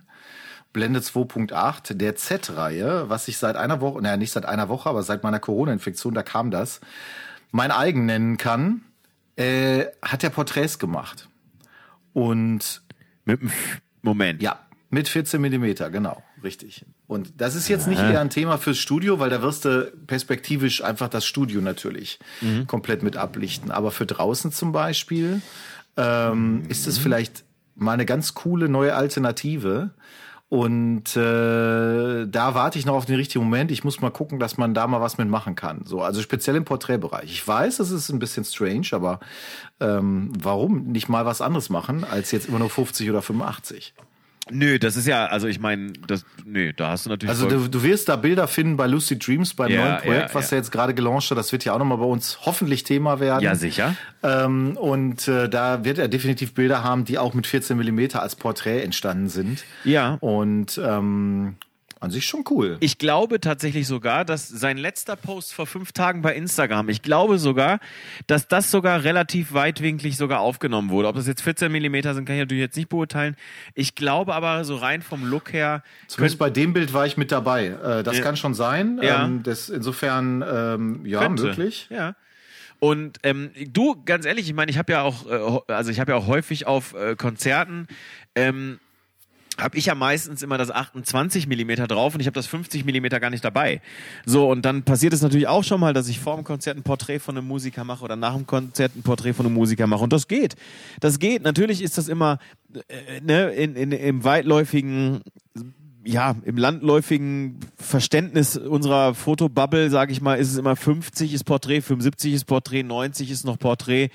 [0.73, 5.03] Blende 2.8, der Z-Reihe, was ich seit einer Woche, naja, nicht seit einer Woche, aber
[5.03, 6.81] seit meiner Corona-Infektion, da kam das,
[7.51, 8.83] mein eigen nennen kann,
[9.37, 11.29] äh, hat er Porträts gemacht.
[12.13, 12.83] Und
[13.25, 13.41] Mit
[14.03, 14.43] Moment.
[14.43, 14.61] ja,
[14.91, 16.85] mit 14 Millimeter, genau, richtig.
[17.11, 20.85] Und das ist jetzt nicht eher ein Thema fürs Studio, weil da wirst du perspektivisch
[20.85, 22.21] einfach das Studio natürlich
[22.69, 23.73] komplett mit ablichten.
[23.73, 25.43] Aber für draußen zum Beispiel
[25.97, 27.43] ähm, ist es vielleicht
[27.75, 29.91] mal eine ganz coole neue Alternative.
[30.49, 33.73] Und äh, da warte ich noch auf den richtigen Moment.
[33.73, 35.85] Ich muss mal gucken, dass man da mal was mitmachen kann.
[35.87, 37.25] So, also speziell im Porträtbereich.
[37.25, 39.19] Ich weiß, das ist ein bisschen strange, aber
[39.81, 43.95] ähm, warum nicht mal was anderes machen als jetzt immer nur 50 oder 85?
[44.51, 47.31] Nö, das ist ja, also ich meine, das, nö, da hast du natürlich.
[47.31, 50.35] Also du, du wirst da Bilder finden bei Lucid Dreams, beim Ja, neuen Projekt, ja,
[50.35, 50.57] was ja.
[50.57, 51.39] ja jetzt gerade gelauncht hat.
[51.39, 53.43] Das wird ja auch nochmal bei uns hoffentlich Thema werden.
[53.43, 53.95] ja, sicher.
[54.23, 58.37] Ähm, und äh, da wird er definitiv Bilder haben, die auch mit 14 Millimeter als
[58.37, 59.65] Porträt entstanden sind.
[59.85, 60.17] Ja.
[60.21, 61.57] Und ähm,
[62.01, 62.79] an sich schon cool.
[62.81, 67.39] Ich glaube tatsächlich sogar, dass sein letzter Post vor fünf Tagen bei Instagram, ich glaube
[67.39, 67.79] sogar,
[68.27, 71.09] dass das sogar relativ weitwinklig sogar aufgenommen wurde.
[71.09, 73.37] Ob das jetzt 14 Millimeter sind, kann ich natürlich jetzt nicht beurteilen.
[73.75, 77.31] Ich glaube aber so rein vom Look her, Zumindest bei dem Bild war ich mit
[77.31, 77.67] dabei.
[77.67, 78.23] Äh, das Ja.
[78.25, 78.99] kann schon sein.
[79.03, 79.25] Ja.
[79.27, 81.43] Ähm, das insofern ähm, ja könnte.
[81.45, 81.87] möglich.
[81.91, 82.15] Ja.
[82.79, 85.27] Und ähm, du, ganz ehrlich, ich meine, ich habe ja auch,
[85.69, 87.87] äh, also ich habe ja auch häufig auf äh, Konzerten,
[88.35, 88.81] ähm,
[89.61, 93.21] habe ich ja meistens immer das 28 Millimeter drauf und ich habe das 50 Millimeter
[93.21, 93.81] gar nicht dabei.
[94.27, 96.83] So, und dann passiert es natürlich auch schon mal, dass ich vor dem Konzert ein
[96.83, 100.05] Porträt von einem Musiker mache oder nach dem Konzert ein Porträt von einem Musiker mache.
[100.05, 100.57] Und das geht.
[101.01, 101.43] Das geht.
[101.43, 102.39] Natürlich ist das immer
[102.89, 105.23] äh, ne, in, in, im weitläufigen
[106.05, 111.83] ja, im landläufigen Verständnis unserer Fotobubble, sage ich mal, ist es immer 50 ist Porträt,
[111.83, 114.09] 75 ist Porträt, 90 ist noch Porträt.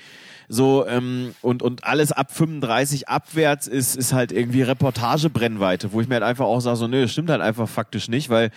[0.48, 6.08] So, ähm, und, und alles ab 35 abwärts ist, ist halt irgendwie Reportagebrennweite, wo ich
[6.08, 8.50] mir halt einfach auch sage, so, nö, das stimmt halt einfach faktisch nicht, weil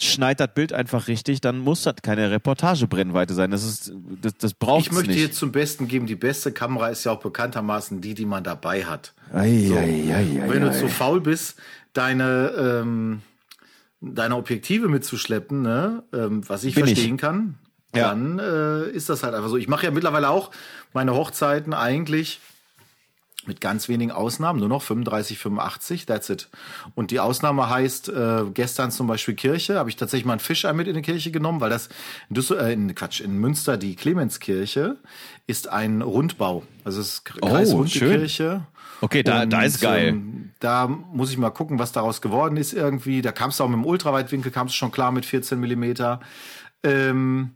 [0.00, 3.52] schneid das Bild einfach richtig, dann muss das keine Reportagebrennweite sein.
[3.52, 5.20] Das ist, das, das braucht Ich möchte nicht.
[5.20, 8.84] jetzt zum Besten geben, die beste Kamera ist ja auch bekanntermaßen die, die man dabei
[8.84, 9.14] hat.
[9.32, 9.76] Ei, So.
[9.76, 11.56] ei, ei, wenn du zu faul bist,
[11.92, 13.22] deine, ähm,
[14.00, 16.94] deine Objektive mitzuschleppen, ne, ähm, was ich Bin ich.
[16.94, 17.54] verstehen kann,
[17.96, 18.08] Ja.
[18.08, 19.56] dann äh, ist das halt einfach so.
[19.56, 20.50] Ich mache ja mittlerweile auch
[20.92, 22.40] meine Hochzeiten eigentlich
[23.46, 26.48] mit ganz wenigen Ausnahmen, nur noch 35, 85, that's it.
[26.94, 30.72] Und die Ausnahme heißt, äh, gestern zum Beispiel Kirche, habe ich tatsächlich mal ein Fischei
[30.72, 31.90] mit in die Kirche genommen, weil das
[32.30, 34.96] in, Düssel äh, in Quatsch, in Münster, die Clemenskirche,
[35.46, 36.62] ist ein Rundbau.
[36.84, 38.18] Also es ist Oh, kreisrunde schön.
[38.18, 38.62] Kirche.
[39.02, 40.08] Okay, da- da ist geil.
[40.08, 43.20] Ähm, da muss ich mal gucken, was daraus geworden ist irgendwie.
[43.20, 46.20] Da kam es auch mit dem Ultraweitwinkel, kam es schon klar mit 14 Millimeter.
[46.82, 47.50] Ähm,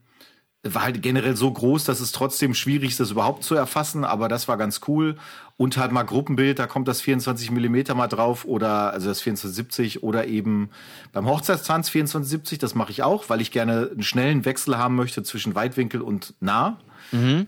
[0.65, 4.29] war halt generell so groß, dass es trotzdem schwierig ist, das überhaupt zu erfassen, aber
[4.29, 5.17] das war ganz cool.
[5.57, 10.03] Und halt mal Gruppenbild, da kommt das 24 Millimeter mal drauf oder also das 2470
[10.03, 10.71] oder eben
[11.13, 15.23] beim Hochzeitstanz 2470, das mache ich auch, weil ich gerne einen schnellen Wechsel haben möchte
[15.23, 16.79] zwischen Weitwinkel und nah.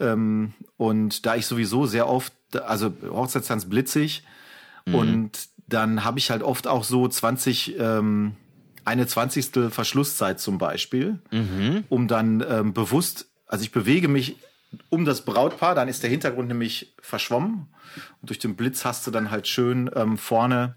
[0.00, 2.32] Ähm, und da ich sowieso sehr oft,
[2.64, 4.24] also Hochzeitstanz blitzig
[4.92, 8.34] und dann habe ich halt oft auch so 20, ähm,
[8.84, 11.20] eine zwanzigstel Verschlusszeit zum Beispiel,
[11.88, 14.36] um dann ähm, bewusst, also ich bewege mich
[14.88, 17.68] um das Brautpaar, dann ist der Hintergrund nämlich verschwommen
[18.20, 20.76] und durch den Blitz hast du dann halt schön ähm, vorne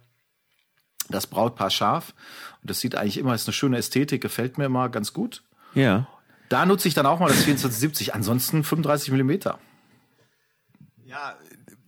[1.10, 2.14] das Brautpaar scharf
[2.62, 5.44] und das sieht eigentlich immer, ist eine schöne Ästhetik, gefällt mir immer ganz gut.
[5.76, 6.08] Ja.
[6.50, 8.14] Da nutze ich dann auch mal das 2470.
[8.14, 9.60] Ansonsten 35 Millimeter.
[11.04, 11.36] Ja,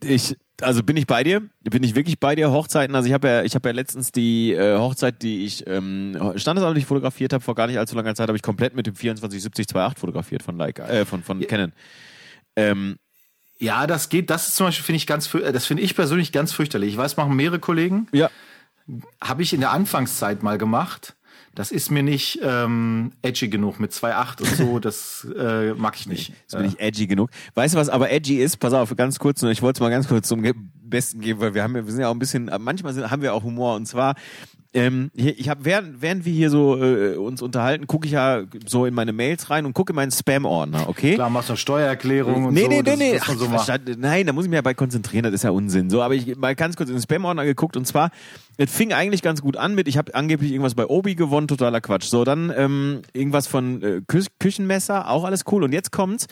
[0.02, 1.42] ich, also bin ich bei dir?
[1.62, 2.50] Bin ich wirklich bei dir?
[2.50, 6.16] Hochzeiten, also ich habe ja, ich habe ja letztens die äh, Hochzeit, die ich ähm,
[6.36, 9.66] standesamtlich fotografiert habe, vor gar nicht allzu langer Zeit, habe ich komplett mit dem 2470
[9.66, 11.46] 2.8 fotografiert von Leica, äh, von von ja.
[11.46, 11.72] Canon.
[12.56, 12.96] Ähm,
[13.58, 14.30] ja, das geht.
[14.30, 16.90] Das ist zum Beispiel finde ich ganz, das finde ich persönlich ganz fürchterlich.
[16.90, 18.08] Ich weiß, machen mehrere Kollegen.
[18.12, 18.30] Ja.
[19.20, 21.16] Habe ich in der Anfangszeit mal gemacht
[21.56, 26.06] das ist mir nicht ähm, edgy genug mit 2,8 und so, das äh, mag ich
[26.06, 26.30] nicht.
[26.30, 27.30] Das ist mir nicht edgy genug.
[27.54, 28.58] Weißt du, was aber edgy ist?
[28.58, 30.44] Pass auf, ganz kurz, ich wollte es mal ganz kurz zum
[30.82, 33.32] Besten geben, weil wir haben wir sind ja auch ein bisschen, manchmal sind, haben wir
[33.32, 34.14] auch Humor und zwar
[34.76, 38.84] ähm, ich habe während, während wir hier so äh, uns unterhalten, gucke ich ja so
[38.84, 41.14] in meine Mails rein und gucke in meinen Spam-Ordner, okay?
[41.14, 42.68] Klar, machst du eine Steuererklärung und nee, so.
[42.68, 43.48] Nee, nee, nee, so
[43.96, 45.88] Nein, da muss ich mich ja bei konzentrieren, das ist ja Unsinn.
[45.88, 48.10] So, aber ich mal ganz kurz in den Spam-Ordner geguckt und zwar,
[48.58, 51.80] es fing eigentlich ganz gut an mit, ich habe angeblich irgendwas bei Obi gewonnen, totaler
[51.80, 52.04] Quatsch.
[52.04, 55.64] So, dann ähm, irgendwas von äh, Kü Küchenmesser, auch alles cool.
[55.64, 56.26] Und jetzt kommt's,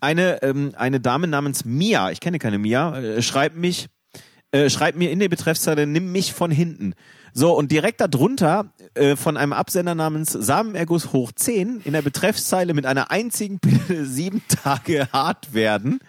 [0.00, 3.88] eine, ähm, eine Dame namens Mia, ich kenne keine Mia, äh, schreibt mich,
[4.52, 6.94] äh, schreibt mir in der Betreffszeile, nimm mich von hinten.
[7.32, 12.74] So, und direkt darunter äh, von einem Absender namens Samenerguss hoch 10 in der Betreffszeile
[12.74, 16.00] mit einer einzigen Pille sieben Tage hart werden.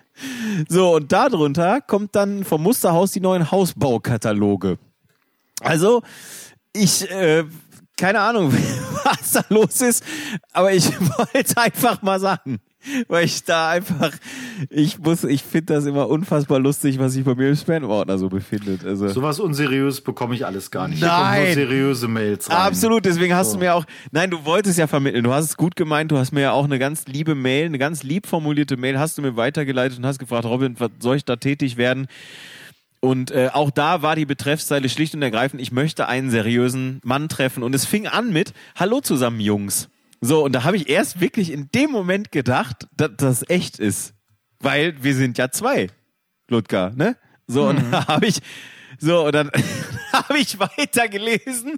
[0.68, 4.78] So, und darunter kommt dann vom Musterhaus die neuen Hausbaukataloge.
[5.62, 6.02] Also,
[6.74, 7.46] ich, äh,
[7.98, 8.54] keine Ahnung,
[9.04, 10.04] was da los ist,
[10.52, 12.60] aber ich wollte einfach mal sagen
[13.08, 14.12] weil ich da einfach,
[14.70, 18.30] ich muss, ich finde das immer unfassbar lustig, was sich bei mir im Spam-Ordner so
[18.30, 18.86] befindet.
[18.86, 21.02] Also sowas unseriös bekomme ich alles gar nicht.
[21.02, 22.50] Nein, nur seriöse Mails.
[22.50, 22.58] Rein.
[22.58, 23.06] Absolut.
[23.06, 23.54] Deswegen hast so.
[23.54, 25.24] du mir auch, nein, du wolltest ja vermitteln.
[25.24, 26.12] Du hast es gut gemeint.
[26.12, 29.18] Du hast mir ja auch eine ganz liebe Mail, eine ganz lieb formulierte Mail, hast
[29.18, 32.08] du mir weitergeleitet und hast gefragt, Robin, was soll ich da tätig werden?
[33.00, 37.30] Und äh, auch da war die Betreffszeile schlicht und ergreifend, ich möchte einen seriösen Mann
[37.30, 37.64] treffen.
[37.64, 39.90] Und es fing an mit, hallo zusammen, Jungs.
[40.22, 44.14] So, und da habe ich erst wirklich in dem Moment gedacht, dass das echt ist.
[44.60, 45.90] Weil wir sind ja zwei,
[46.48, 47.18] Ludger, ne?
[47.48, 47.92] So, und mhm.
[47.92, 48.40] da habe ich,
[49.00, 49.50] so, und dann
[50.14, 51.78] habe ich weitergelesen,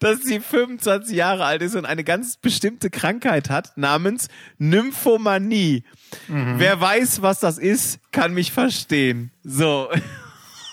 [0.00, 4.26] dass sie 25 Jahre alt ist und eine ganz bestimmte Krankheit hat, namens
[4.58, 5.84] Nymphomanie.
[6.26, 6.54] Mhm.
[6.58, 9.30] Wer weiß, was das ist, kann mich verstehen.
[9.44, 9.88] So.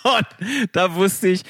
[0.03, 0.25] Und
[0.71, 1.43] da wusste ich,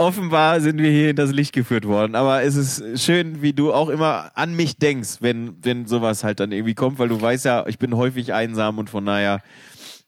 [0.00, 2.14] offenbar sind wir hier in das Licht geführt worden.
[2.14, 6.40] Aber es ist schön, wie du auch immer an mich denkst, wenn, wenn sowas halt
[6.40, 9.42] dann irgendwie kommt, weil du weißt ja, ich bin häufig einsam und von daher,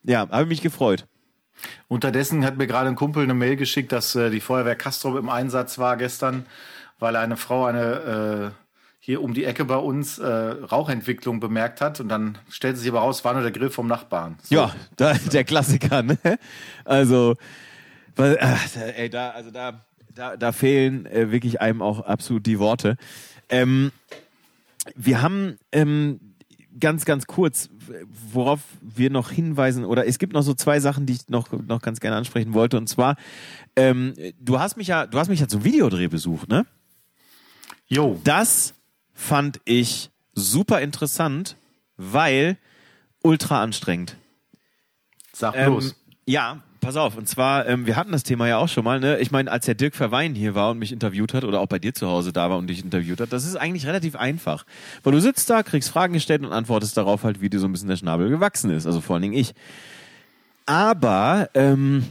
[0.02, 1.07] ja, habe mich gefreut.
[1.88, 5.28] Unterdessen hat mir gerade ein Kumpel eine Mail geschickt, dass äh, die Feuerwehr Castrop im
[5.28, 6.46] Einsatz war gestern,
[6.98, 8.62] weil eine Frau eine äh,
[8.98, 13.00] hier um die Ecke bei uns äh, Rauchentwicklung bemerkt hat und dann stellte sich aber
[13.00, 14.38] raus, war nur der Grill vom Nachbarn.
[14.42, 14.55] So.
[14.55, 16.18] Ja, da, der Klassiker, ne?
[16.85, 17.37] Also
[18.16, 22.59] weil, ach, ey, da, also da, da, da fehlen äh, wirklich einem auch absolut die
[22.59, 22.96] Worte.
[23.48, 23.92] Ähm,
[24.94, 26.20] wir haben ähm,
[26.79, 27.68] ganz, ganz kurz,
[28.33, 31.83] worauf wir noch hinweisen, oder es gibt noch so zwei Sachen, die ich noch, noch
[31.83, 32.77] ganz gerne ansprechen wollte.
[32.77, 33.16] Und zwar,
[33.77, 36.66] ähm, du hast mich ja, du hast mich ja zum Videodreh besucht, ne?
[37.87, 38.20] Jo.
[38.25, 38.75] Das
[39.12, 41.57] fand ich super interessant,
[41.96, 42.57] weil
[43.22, 44.16] ultra anstrengend.
[45.33, 45.87] Sag bloß.
[45.87, 45.92] Ähm,
[46.27, 49.18] ja, pass auf, und zwar, ähm, wir hatten das Thema ja auch schon mal, ne?
[49.21, 51.79] Ich meine, als der Dirk Verwein hier war und mich interviewt hat oder auch bei
[51.79, 54.66] dir zu Hause da war und dich interviewt hat, das ist eigentlich relativ einfach.
[55.03, 57.73] Weil du sitzt da, kriegst Fragen gestellt und antwortest darauf halt, wie dir so ein
[57.73, 58.85] bisschen der Schnabel gewachsen ist.
[58.85, 59.55] Also vor allen Dingen ich.
[60.66, 62.05] Aber ähm,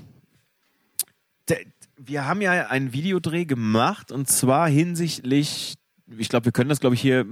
[1.97, 5.75] wir haben ja einen Videodreh gemacht und zwar hinsichtlich
[6.17, 7.25] ich glaube, wir können das, glaube ich, hier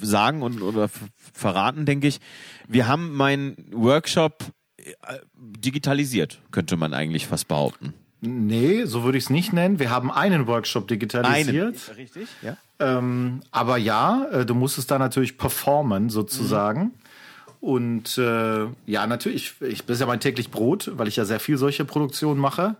[0.00, 0.88] sagen und oder
[1.32, 2.20] verraten, denke ich.
[2.68, 4.52] Wir haben meinen Workshop
[5.36, 7.94] digitalisiert, könnte man eigentlich fast behaupten.
[8.20, 9.80] Nee, so würde ich es nicht nennen.
[9.80, 11.76] Wir haben einen Workshop digitalisiert.
[11.88, 11.96] Einen.
[11.96, 12.56] Richtig, ja.
[12.78, 16.80] Ähm, aber ja, äh, du musst es da natürlich performen, sozusagen.
[16.80, 16.92] Mhm.
[17.60, 21.40] Und äh, ja, natürlich, ich, das ist ja mein täglich Brot, weil ich ja sehr
[21.40, 22.76] viel solche Produktionen mache.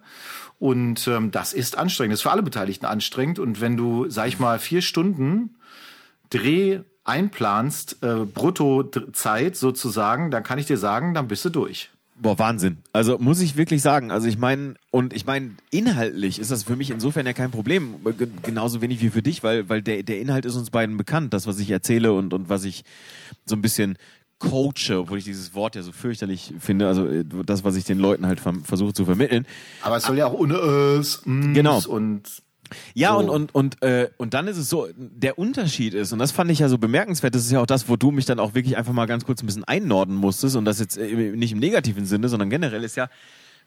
[0.59, 3.41] Und ähm, das ist anstrengend, das ist für alle Beteiligten anstrengend.
[3.41, 5.57] Und wenn du, sag ich mal, vier Stunden
[6.31, 11.91] Dreh einplanst, äh, Bruttozeit sozusagen, dann kann ich dir sagen, dann bist du durch.
[12.23, 12.79] Boah, Wahnsinn.
[12.93, 14.13] Also muss ich wirklich sagen.
[14.13, 17.97] Also ich meine, und ich meine, inhaltlich ist das für mich insofern ja kein Problem.
[18.45, 21.35] Genauso wenig wie für dich, weil, weil der, der Inhalt ist uns beiden bekannt.
[21.35, 22.85] Das, was ich erzähle und, und was ich
[23.45, 23.99] so ein bisschen
[24.39, 27.99] coache, obwohl ich dieses Wort ja so fürchterlich finde, also äh, das, was ich den
[27.99, 29.47] Leuten halt versuche zu vermitteln.
[29.83, 31.81] Aber es soll ja auch ohne es, genau.
[31.89, 32.23] und
[32.95, 33.19] ja, so.
[33.19, 36.51] und, und, und, äh, und dann ist es so, der Unterschied ist, und das fand
[36.51, 38.77] ich ja so bemerkenswert, das ist ja auch das, wo du mich dann auch wirklich
[38.77, 42.05] einfach mal ganz kurz ein bisschen einnorden musstest, und das jetzt äh, nicht im negativen
[42.05, 43.09] Sinne, sondern generell ist ja,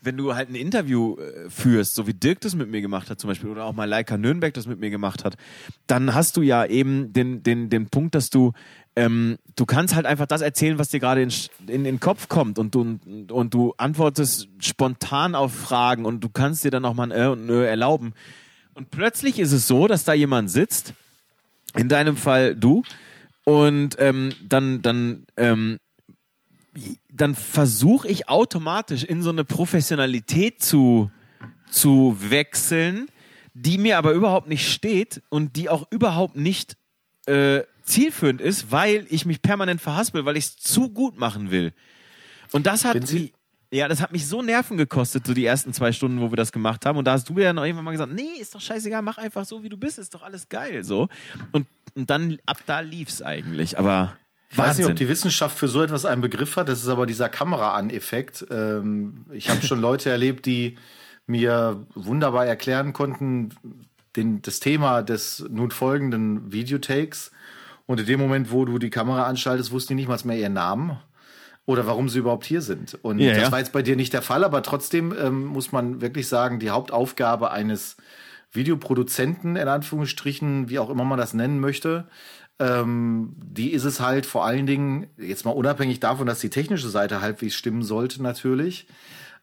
[0.02, 3.20] wenn du halt ein Interview äh, führst, so wie Dirk das mit mir gemacht hat
[3.20, 5.36] zum Beispiel, oder auch mal Leica Nürnberg das mit mir gemacht hat,
[5.88, 8.54] dann hast du ja eben den, den, den Punkt, dass du
[8.96, 11.30] ähm, du kannst halt einfach das erzählen, was dir gerade in,
[11.68, 12.98] in, in den Kopf kommt und du,
[13.30, 17.28] und du antwortest spontan auf Fragen und du kannst dir dann auch mal ein Äh
[17.28, 18.14] und Nö erlauben.
[18.76, 20.94] Und plötzlich ist es so, dass da jemand sitzt,
[21.76, 22.84] in deinem Fall du,
[23.46, 25.80] und ähm, dann, dann, ähm,
[27.10, 31.10] dann versuche ich automatisch in so eine Professionalität zu,
[31.70, 33.08] zu wechseln,
[33.54, 36.76] die mir aber überhaupt nicht steht und die auch überhaupt nicht
[37.28, 41.72] äh, zielführend ist, weil ich mich permanent verhaspel, weil ich es zu gut machen will.
[42.52, 43.32] Und das hat Sie,
[43.76, 46.52] ja, das hat mich so Nerven gekostet, so die ersten zwei Stunden, wo wir das
[46.52, 46.98] gemacht haben.
[46.98, 49.46] Und da hast du ja noch irgendwann mal gesagt, nee, ist doch scheißegal, mach einfach
[49.46, 51.10] so, wie du bist, ist doch alles geil, so.
[51.52, 54.16] Und, und dann, ab da lief's eigentlich, aber.
[54.50, 56.70] Ich weiß nicht, ob die Wissenschaft für so etwas einen Begriff hat.
[56.70, 58.46] Das ist aber dieser Kamera-An-Effekt.
[58.50, 60.78] Ähm, ich habe schon Leute erlebt, die
[61.28, 63.50] mir wunderbar erklären konnten,
[64.16, 67.32] den, das Thema des nun folgenden Videotakes.
[67.86, 70.54] Und in dem Moment, wo du die Kamera anschaltest, wussten die nicht mal mehr ihren
[70.54, 71.00] Namen
[71.66, 72.98] oder warum sie überhaupt hier sind.
[73.02, 73.52] Und Ja, das ja.
[73.52, 76.70] war jetzt bei dir nicht der Fall, aber trotzdem ähm, muss man wirklich sagen, die
[76.70, 77.98] Hauptaufgabe eines
[78.52, 82.08] Videoproduzenten, in Anführungsstrichen, wie auch immer man das nennen möchte,
[82.60, 86.90] ähm, die ist es halt vor allen Dingen, jetzt mal unabhängig davon, dass die technische
[86.90, 88.88] Seite halbwegs stimmen sollte, natürlich.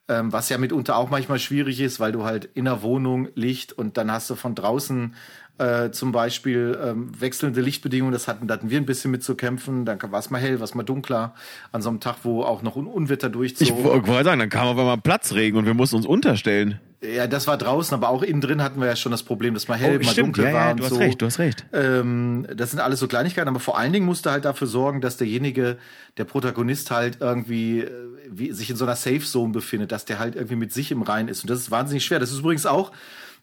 [0.09, 3.71] Ähm, was ja mitunter auch manchmal schwierig ist, weil du halt in der Wohnung Licht
[3.71, 5.15] und dann hast du von draußen
[5.59, 9.35] äh, zum Beispiel ähm, wechselnde Lichtbedingungen, das hatten, da hatten wir ein bisschen mit zu
[9.35, 11.35] kämpfen, dann war es mal hell, war es mal dunkler,
[11.71, 13.67] an so einem Tag, wo auch noch ein Unwetter durchzog.
[13.67, 16.79] Ich wollte sagen, dann kam auf einmal Platzregen und wir mussten uns unterstellen.
[17.03, 19.67] ja, das war draußen, aber auch innen drin hatten wir ja schon das Problem, dass
[19.67, 20.97] mal hell, mal Oh, stimmt, dunkel ja, war ja, und du hast so.
[20.97, 21.65] recht, du hast recht.
[21.71, 25.01] Ähm, das sind alles so Kleinigkeiten, aber vor allen Dingen musst du halt dafür sorgen,
[25.01, 25.77] dass derjenige,
[26.17, 27.91] der Protagonist halt irgendwie äh,
[28.31, 31.03] wie, sich in so einer Safe Zone befindet, dass der halt irgendwie mit sich im
[31.03, 31.41] Rein ist.
[31.41, 32.19] Und das ist wahnsinnig schwer.
[32.19, 32.91] Das ist übrigens auch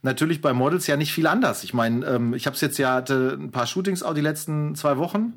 [0.03, 1.65] natürlich bei Models ja nicht viel anders.
[1.65, 4.75] Ich meine, ähm, ich habe es jetzt ja hatte ein paar Shootings auch die letzten
[4.75, 5.35] zwei Wochen.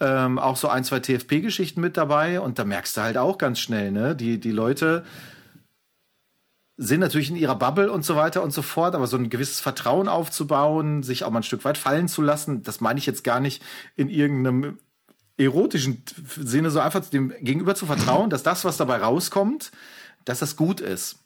[0.00, 3.60] Ähm, auch so ein, zwei TFP-Geschichten mit dabei und da merkst du halt auch ganz
[3.60, 4.16] schnell, ne?
[4.16, 5.04] Die, die Leute
[6.76, 9.60] sind natürlich in ihrer Bubble und so weiter und so fort, aber so ein gewisses
[9.60, 13.22] Vertrauen aufzubauen, sich auch mal ein Stück weit fallen zu lassen, das meine ich jetzt
[13.22, 13.62] gar nicht
[13.94, 14.78] in irgendeinem
[15.36, 16.02] erotischen
[16.36, 19.70] Sinne, so einfach dem Gegenüber zu vertrauen, dass das, was dabei rauskommt,
[20.24, 21.23] dass das gut ist.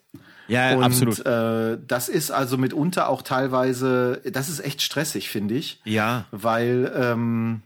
[0.49, 1.25] Ja, und absolut.
[1.25, 5.81] Äh, das ist also mitunter auch teilweise, das ist echt stressig, finde ich.
[5.85, 6.25] Ja.
[6.31, 7.63] Weil, ähm,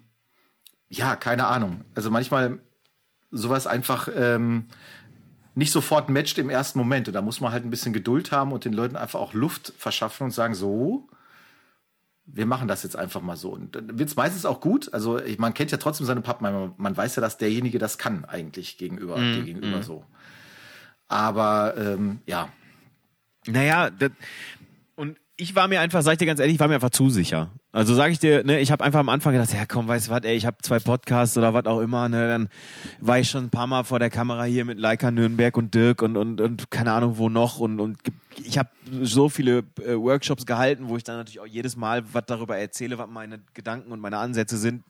[0.89, 1.85] ja, keine Ahnung.
[1.95, 2.59] Also manchmal
[3.31, 4.67] sowas einfach ähm,
[5.55, 7.09] nicht sofort matcht im ersten Moment.
[7.09, 9.73] Und da muss man halt ein bisschen Geduld haben und den Leuten einfach auch Luft
[9.79, 11.09] verschaffen und sagen, so,
[12.25, 13.51] wir machen das jetzt einfach mal so.
[13.51, 14.93] Und dann wird es meistens auch gut.
[14.93, 16.73] Also ich, man kennt ja trotzdem seine Pappen.
[16.77, 20.05] Man, weiß ja, dass derjenige das kann eigentlich gegenüber, Mhm, gegenüber so.
[21.09, 22.49] Aber ähm, ja,
[23.47, 24.11] Naja, das,
[24.95, 27.11] und ich war mir einfach, sag ich dir ganz ehrlich, ich war mir einfach zu
[27.11, 27.51] sicher.
[27.73, 30.11] Also sage ich dir, ne, ich habe einfach am Anfang gedacht, ja komm, weißt du
[30.13, 32.49] was, ey, ich habe zwei Podcasts oder was auch immer, ne, dann
[33.01, 36.03] war ich schon ein paar Mal vor der Kamera hier mit Leica Nürnberg und Dirk
[36.03, 37.99] und und, und keine Ahnung wo noch und und
[38.45, 38.69] ich habe
[39.03, 42.99] so viele äh, Workshops gehalten, wo ich dann natürlich auch jedes Mal was darüber erzähle,
[42.99, 44.85] was meine Gedanken und meine Ansätze sind.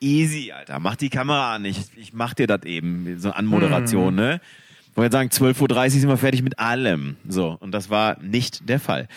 [0.00, 4.40] Easy, Alter, mach die Kamera an, ich, ich mach dir das eben, so Anmoderation, ne?
[4.98, 7.16] Wollte sagen, 12.30 Uhr sind wir fertig mit allem.
[7.26, 9.08] So, und das war nicht der Fall.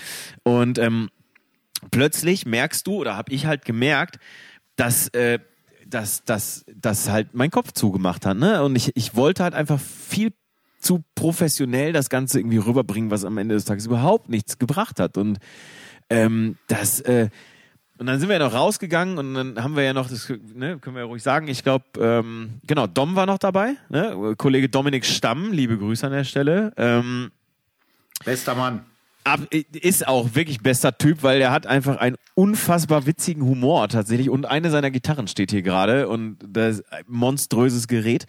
[0.44, 1.10] Und ähm,
[1.92, 4.20] plötzlich merkst du, oder habe ich halt gemerkt,
[4.76, 5.40] dass, äh,
[5.86, 8.38] dass, dass, dass halt mein Kopf zugemacht hat.
[8.38, 8.64] Ne?
[8.64, 10.32] Und ich, ich wollte halt einfach viel
[10.80, 15.18] zu professionell das Ganze irgendwie rüberbringen, was am Ende des Tages überhaupt nichts gebracht hat.
[15.18, 15.40] Und
[16.10, 17.30] ähm, das, äh,
[18.02, 20.80] und dann sind wir ja noch rausgegangen und dann haben wir ja noch, das ne,
[20.80, 24.34] können wir ja ruhig sagen, ich glaube, ähm, genau, Dom war noch dabei, ne?
[24.40, 26.74] Kollege Dominik Stamm, liebe Grüße an der Stelle.
[26.78, 27.30] Ähm,
[28.26, 28.86] bester Mann.
[29.24, 34.32] ab, ist auch wirklich bester Typ, weil er hat einfach einen unfassbar witzigen Humor tatsächlich
[34.32, 38.26] und eine seiner Gitarren steht hier gerade und das ist ein monströses Gerät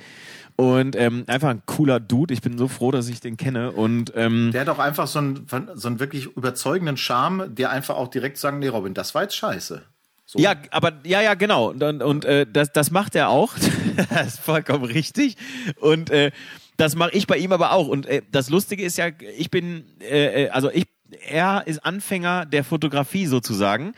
[0.56, 2.32] und ähm, einfach ein cooler Dude.
[2.34, 5.18] Ich bin so froh, dass ich den kenne und ähm, Der hat auch einfach so
[5.18, 9.22] einen, so einen wirklich überzeugenden Charme, der einfach auch direkt sagen, nee, Robin, das war
[9.22, 9.82] jetzt scheiße.
[10.24, 10.38] So.
[10.38, 11.70] Ja, aber ja, ja, genau.
[11.70, 13.54] Und, und, und äh, das, das macht er auch.
[14.10, 15.36] das ist vollkommen richtig.
[15.78, 16.30] Und äh,
[16.76, 17.88] das mache ich bei ihm aber auch.
[17.88, 20.86] Und äh, das Lustige ist ja, ich bin, äh, äh, also ich,
[21.28, 23.92] er ist Anfänger der Fotografie sozusagen.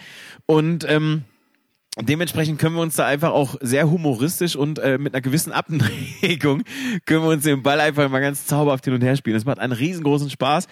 [0.46, 1.22] Und ähm,
[2.00, 6.64] Dementsprechend können wir uns da einfach auch sehr humoristisch und äh, mit einer gewissen Abneigung
[7.06, 9.34] können wir uns den Ball einfach mal ganz zauberhaft hin und her spielen.
[9.34, 10.66] Das macht einen riesengroßen Spaß.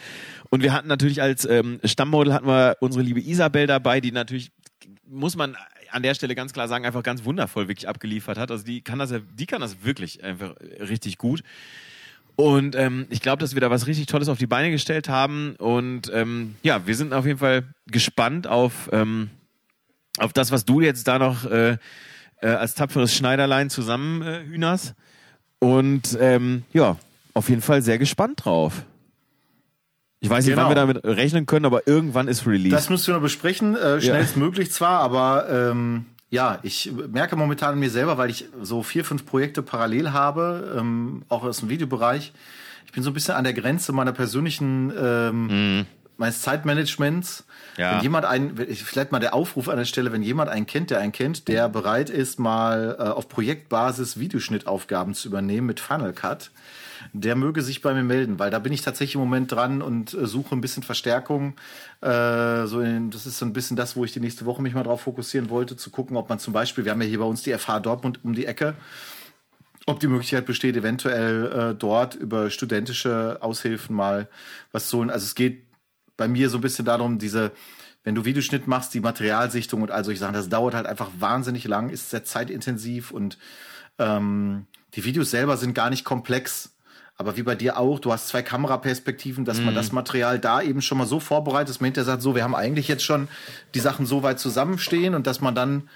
[0.51, 4.51] Und wir hatten natürlich als ähm, Stammmodel hatten wir unsere liebe Isabel dabei, die natürlich,
[5.07, 5.57] muss man
[5.91, 8.51] an der Stelle ganz klar sagen, einfach ganz wundervoll wirklich abgeliefert hat.
[8.51, 11.45] Also die kann das die kann das wirklich einfach richtig gut.
[12.35, 15.55] Und ähm, ich glaube, dass wir da was richtig Tolles auf die Beine gestellt haben.
[15.57, 19.31] Und ähm, ja, wir sind auf jeden Fall gespannt auf, ähm,
[20.19, 21.77] auf das, was du jetzt da noch äh,
[22.41, 24.95] äh, als tapferes Schneiderlein zusammen äh, hühnerst.
[25.59, 26.97] Und ähm, ja,
[27.35, 28.83] auf jeden Fall sehr gespannt drauf.
[30.21, 30.69] Ich weiß nicht, Genau.
[30.69, 32.71] wann wir damit rechnen können, aber irgendwann ist Release.
[32.75, 37.79] Das müssen wir noch besprechen, äh, schnellstmöglich zwar, aber ähm, ja, ich merke momentan an
[37.81, 42.33] mir selber, weil ich so vier, fünf Projekte parallel habe, ähm, auch aus dem Videobereich.
[42.87, 45.87] Ich bin so ein bisschen an der Grenze meiner persönlichen, ähm,
[46.23, 47.45] meines Zeitmanagements.
[47.77, 47.97] Ja.
[47.97, 51.01] Wenn jemand einen, vielleicht mal der Aufruf an der Stelle, wenn jemand einen kennt, der
[51.01, 56.51] einen kennt, der bereit ist, mal äh, auf Projektbasis Videoschnittaufgaben zu übernehmen mit Final Cut,
[57.13, 60.15] der möge sich bei mir melden, weil da bin ich tatsächlich im Moment dran und
[60.15, 61.55] äh, suche ein bisschen Verstärkung.
[62.01, 64.75] Äh, so in, das ist so ein bisschen das, wo ich die nächste Woche mich
[64.75, 67.25] mal drauf fokussieren wollte, zu gucken, ob man zum Beispiel, wir haben ja hier bei
[67.25, 68.75] uns die FH Dortmund um die Ecke,
[69.87, 74.29] ob die Möglichkeit besteht, eventuell äh, dort über studentische Aushilfen mal
[74.71, 75.11] was zu holen.
[75.11, 75.65] Also es geht
[76.17, 77.53] bei mir so ein bisschen darum, diese,
[78.05, 81.65] wenn du Videoschnitt machst, die Materialsichtung und all solche Sachen, das dauert halt einfach wahnsinnig
[81.65, 83.39] lang, ist sehr zeitintensiv und
[83.99, 86.71] ähm, die Videos selber sind gar nicht komplex.
[87.17, 90.83] Aber wie bei dir auch, du hast zwei Kameraperspektiven, dass man das Material da eben
[90.83, 93.29] schon mal so vorbereitet, dass man hinterher sagt, so, wir haben eigentlich jetzt schon
[93.75, 95.89] die Sachen so weit zusammenstehen und dass man dann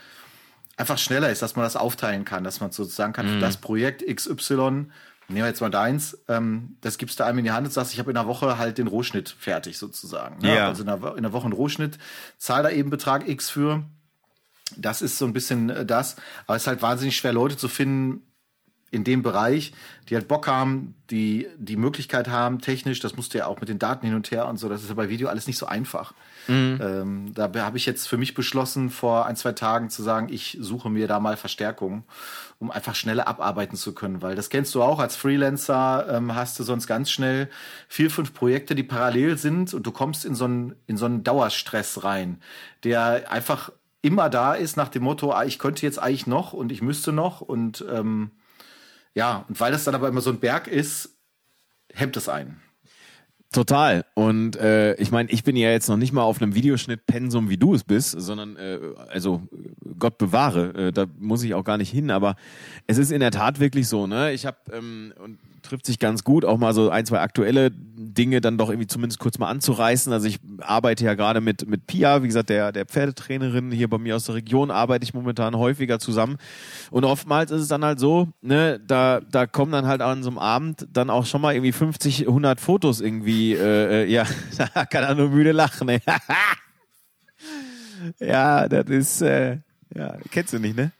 [0.77, 4.05] einfach schneller ist, dass man das aufteilen kann, dass man sozusagen kann, für das Projekt
[4.07, 4.87] XY,
[5.29, 7.93] nehmen wir jetzt mal deins, ähm, das gibst du einem in die Hand und sagst,
[7.93, 10.39] ich habe in einer Woche halt den Rohschnitt fertig sozusagen.
[10.43, 10.55] ne?
[10.57, 10.69] Ja.
[10.69, 11.99] Also in Wo- in einer Woche einen Rohschnitt,
[12.39, 13.85] zahl da eben Betrag X für.
[14.77, 16.17] Das ist so ein bisschen äh, das.
[16.47, 18.23] Aber es ist halt wahnsinnig schwer, Leute zu finden
[18.91, 19.73] in dem Bereich,
[20.09, 23.69] die halt Bock haben, die die Möglichkeit haben, technisch, das musst du ja auch mit
[23.69, 25.67] den Daten hin und her und so, das ist ja bei Video alles nicht so
[25.67, 26.15] einfach.
[26.81, 30.57] Ähm, da habe ich jetzt für mich beschlossen, vor ein, zwei Tagen zu sagen, ich
[30.61, 32.05] suche mir da mal Verstärkung,
[32.61, 36.59] um einfach schneller abarbeiten zu können, weil das kennst du auch als Freelancer, ähm, hast
[36.59, 37.51] du sonst ganz schnell
[37.89, 41.25] vier, fünf Projekte, die parallel sind und du kommst in so einen, in so einen
[41.25, 42.41] Dauerstress rein,
[42.85, 46.71] der einfach immer da ist nach dem Motto, ah, ich könnte jetzt eigentlich noch und
[46.71, 48.31] ich müsste noch und ähm,
[49.17, 51.17] ja, und weil das dann aber immer so ein Berg ist,
[51.93, 52.61] hemmt es einen.
[53.51, 54.05] Total.
[54.15, 57.57] Und äh, ich meine, ich bin ja jetzt noch nicht mal auf einem Videoschnitt-Pensum, wie
[57.57, 59.43] du es bist, sondern äh, also
[59.99, 62.11] Gott bewahre, äh, da muss ich auch gar nicht hin.
[62.11, 62.37] Aber
[62.87, 64.33] es ist in der Tat wirklich so, ne?
[64.33, 65.39] Ich habe ähm, und
[65.69, 69.19] trifft sich ganz gut, auch mal so ein, zwei aktuelle Dinge dann doch irgendwie zumindest
[69.19, 70.13] kurz mal anzureißen.
[70.13, 73.99] Also ich arbeite ja gerade mit mit Pia, wie gesagt, der der Pferdetrainerin hier bei
[73.99, 76.37] mir aus der Region, arbeite ich momentan häufiger zusammen.
[76.91, 80.31] Und oftmals ist es dann halt so, ne, da da kommen dann halt an so
[80.31, 84.25] einem Abend dann auch schon mal irgendwie 50, 100 Fotos irgendwie, äh, äh, ja,
[84.75, 85.89] da kann er nur müde lachen.
[85.89, 86.01] Ey.
[88.21, 89.59] ja, das ist, äh,
[89.95, 90.93] ja, kennst du nicht, ne?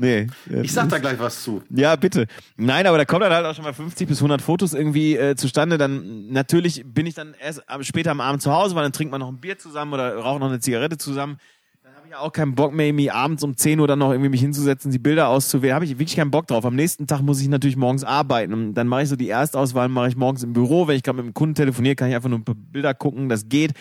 [0.00, 0.26] Nee.
[0.62, 1.62] Ich sag da gleich was zu.
[1.70, 2.26] ja, bitte.
[2.56, 5.36] Nein, aber da kommen dann halt auch schon mal 50 bis 100 Fotos irgendwie äh,
[5.36, 5.76] zustande.
[5.76, 9.20] Dann natürlich bin ich dann erst später am Abend zu Hause, weil dann trinkt man
[9.20, 11.36] noch ein Bier zusammen oder raucht noch eine Zigarette zusammen.
[11.82, 14.10] Dann habe ich ja auch keinen Bock mehr, irgendwie abends um 10 Uhr dann noch
[14.10, 15.74] irgendwie mich hinzusetzen, die Bilder auszuwählen.
[15.74, 16.64] Habe ich wirklich keinen Bock drauf.
[16.64, 18.54] Am nächsten Tag muss ich natürlich morgens arbeiten.
[18.54, 20.88] Und dann mache ich so die Erstauswahl, mache ich morgens im Büro.
[20.88, 23.28] Wenn ich gerade mit dem Kunden telefoniere, kann ich einfach nur ein paar Bilder gucken.
[23.28, 23.72] Das geht.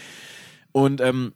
[0.71, 1.31] Und ähm,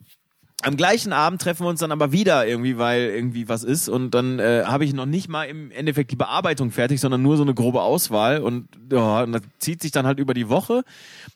[0.64, 4.12] am gleichen Abend treffen wir uns dann aber wieder irgendwie, weil irgendwie was ist und
[4.12, 7.44] dann äh, habe ich noch nicht mal im Endeffekt die Bearbeitung fertig, sondern nur so
[7.44, 10.84] eine grobe Auswahl und ja, und das zieht sich dann halt über die Woche.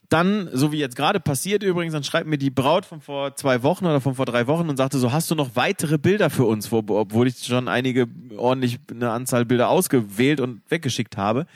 [0.08, 3.62] Dann, so wie jetzt gerade passiert übrigens, dann schreibt mir die Braut von vor zwei
[3.62, 6.44] Wochen oder von vor drei Wochen und sagte so, hast du noch weitere Bilder für
[6.44, 11.46] uns, Wo- obwohl ich schon einige ordentlich eine Anzahl Bilder ausgewählt und weggeschickt habe.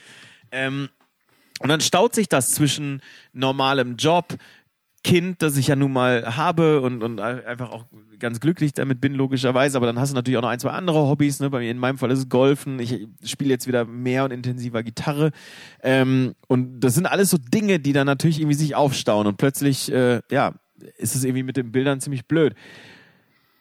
[0.51, 0.91] Ähm,
[1.61, 3.01] und dann staut sich das zwischen
[3.33, 4.37] normalem Job,
[5.05, 7.87] Kind, das ich ja nun mal habe und, und einfach auch
[8.21, 9.77] ganz glücklich damit bin, logischerweise.
[9.77, 11.41] Aber dann hast du natürlich auch noch ein, zwei andere Hobbys.
[11.41, 11.51] Ne?
[11.51, 12.79] Bei mir in meinem Fall ist es Golfen.
[12.79, 15.33] Ich spiele jetzt wieder mehr und intensiver Gitarre.
[15.83, 19.27] Ähm, und das sind alles so Dinge, die dann natürlich irgendwie sich aufstauen.
[19.27, 20.55] Und plötzlich, äh, ja,
[20.99, 22.55] ist es irgendwie mit den Bildern ziemlich blöd.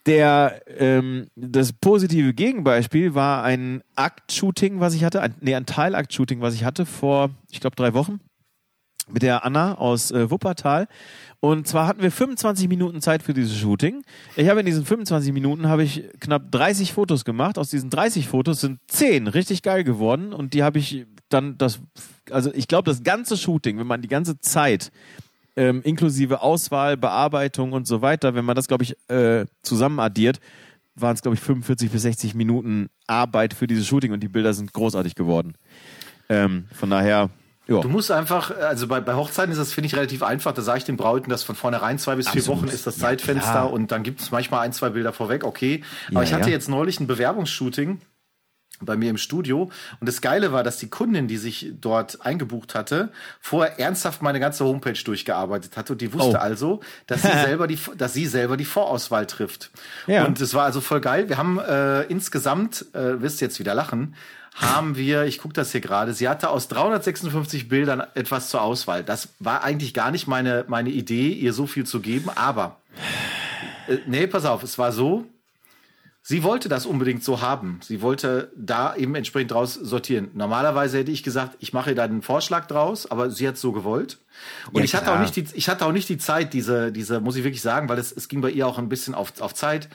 [0.05, 6.41] Der, ähm, das positive Gegenbeispiel war ein Akt-Shooting, was ich hatte, ein, nee, ein Teilakt-Shooting,
[6.41, 8.19] was ich hatte vor, ich glaube, drei Wochen
[9.09, 10.87] mit der Anna aus äh, Wuppertal.
[11.39, 14.03] Und zwar hatten wir 25 Minuten Zeit für dieses Shooting.
[14.35, 17.57] Ich habe in diesen 25 Minuten habe ich knapp 30 Fotos gemacht.
[17.57, 21.79] Aus diesen 30 Fotos sind 10 richtig geil geworden und die habe ich dann das
[22.29, 24.91] also ich glaube das ganze Shooting, wenn man die ganze Zeit
[25.55, 30.39] ähm, inklusive Auswahl, Bearbeitung und so weiter, wenn man das glaube ich äh, zusammen addiert,
[30.95, 34.53] waren es glaube ich 45 bis 60 Minuten Arbeit für dieses Shooting und die Bilder
[34.53, 35.55] sind großartig geworden.
[36.29, 37.29] Ähm, von daher
[37.67, 37.79] ja.
[37.79, 40.51] Du musst einfach, also bei, bei Hochzeiten ist das, finde ich, relativ einfach.
[40.53, 42.63] Da sage ich den Brauten, dass von vornherein zwei bis vier Absolut.
[42.63, 43.71] Wochen ist das Ja, Zeitfenster klar.
[43.71, 45.83] und dann gibt es manchmal ein, zwei Bilder vorweg, okay.
[46.09, 48.01] Aber Ja, ich hatte jetzt neulich ein Bewerbungsshooting
[48.81, 49.69] bei mir im Studio.
[49.99, 54.39] Und das Geile war, dass die Kundin, die sich dort eingebucht hatte, vorher ernsthaft meine
[54.39, 55.93] ganze Homepage durchgearbeitet hatte.
[55.93, 56.41] Und die wusste oh.
[56.41, 59.71] also, dass sie selber die, dass sie selber die Vorauswahl trifft.
[60.07, 60.25] Ja.
[60.25, 61.29] Und es war also voll geil.
[61.29, 64.15] Wir haben äh, insgesamt, äh, wirst jetzt wieder lachen,
[64.53, 69.03] haben wir, ich gucke das hier gerade, sie hatte aus 356 Bildern etwas zur Auswahl.
[69.03, 72.77] Das war eigentlich gar nicht meine, meine Idee, ihr so viel zu geben, aber
[73.87, 75.25] äh, nee, pass auf, es war so,
[76.23, 77.79] Sie wollte das unbedingt so haben.
[77.83, 80.29] Sie wollte da eben entsprechend draus sortieren.
[80.35, 83.71] Normalerweise hätte ich gesagt, ich mache da einen Vorschlag draus, aber sie hat es so
[83.71, 84.19] gewollt.
[84.71, 87.21] Und ja, ich hatte auch nicht die, ich hatte auch nicht die Zeit, diese, diese,
[87.21, 89.55] muss ich wirklich sagen, weil es, es ging bei ihr auch ein bisschen auf, auf
[89.55, 89.89] Zeit.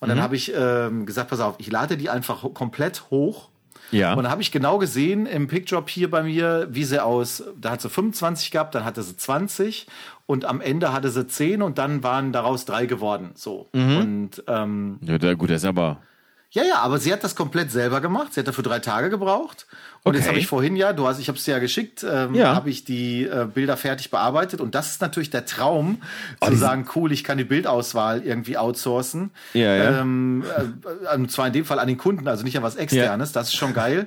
[0.00, 0.14] Und mhm.
[0.14, 3.48] dann habe ich ähm, gesagt, pass auf, ich lade die einfach komplett hoch
[3.90, 4.14] ja.
[4.14, 7.70] Und da habe ich genau gesehen im Pickdrop hier bei mir, wie sie aus, da
[7.70, 9.86] hat sie 25 gehabt, dann hatte sie 20
[10.26, 13.30] und am Ende hatte sie 10 und dann waren daraus drei geworden.
[13.34, 13.68] So.
[13.72, 13.96] Mhm.
[13.96, 15.98] Und ähm, ja, gut, das ist aber.
[16.50, 18.32] Ja, ja, aber sie hat das komplett selber gemacht.
[18.32, 19.66] Sie hat dafür drei Tage gebraucht.
[20.02, 20.18] Und okay.
[20.18, 22.54] jetzt habe ich vorhin ja, du hast, ich habe es dir ja geschickt, ähm, ja.
[22.54, 24.62] habe ich die äh, Bilder fertig bearbeitet.
[24.62, 26.00] Und das ist natürlich der Traum,
[26.40, 29.30] oh, zu sagen, cool, ich kann die Bildauswahl irgendwie outsourcen.
[29.52, 30.00] Ja, ja.
[30.00, 30.42] Ähm,
[31.12, 33.30] äh, und zwar in dem Fall an den Kunden, also nicht an was Externes.
[33.30, 33.40] Ja.
[33.40, 34.06] Das ist schon geil.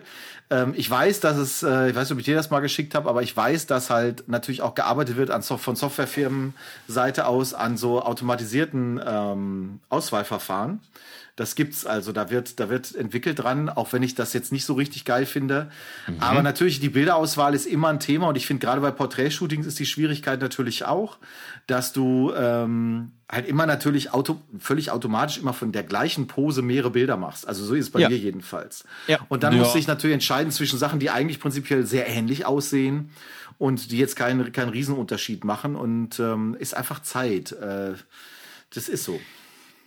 [0.50, 2.96] Ähm, ich weiß, dass es, äh, ich weiß nicht, ob ich dir das mal geschickt
[2.96, 6.56] habe, aber ich weiß, dass halt natürlich auch gearbeitet wird an, von Softwarefirmen
[6.88, 10.82] Seite aus an so automatisierten ähm, Auswahlverfahren.
[11.42, 14.64] Das gibt's also, da wird, da wird entwickelt dran, auch wenn ich das jetzt nicht
[14.64, 15.72] so richtig geil finde.
[16.06, 16.18] Mhm.
[16.20, 19.80] Aber natürlich, die Bilderauswahl ist immer ein Thema und ich finde gerade bei Porträtshootings ist
[19.80, 21.18] die Schwierigkeit natürlich auch,
[21.66, 26.92] dass du ähm, halt immer natürlich auto, völlig automatisch immer von der gleichen Pose mehrere
[26.92, 27.48] Bilder machst.
[27.48, 28.10] Also so ist es bei ja.
[28.10, 28.84] mir jedenfalls.
[29.08, 29.18] Ja.
[29.28, 29.64] Und dann ja.
[29.64, 33.10] musste ich natürlich entscheiden zwischen Sachen, die eigentlich prinzipiell sehr ähnlich aussehen
[33.58, 35.76] und die jetzt keinen keinen Riesenunterschied machen.
[35.76, 37.52] Und ähm, ist einfach Zeit.
[37.52, 37.94] Äh,
[38.76, 39.20] das ist so.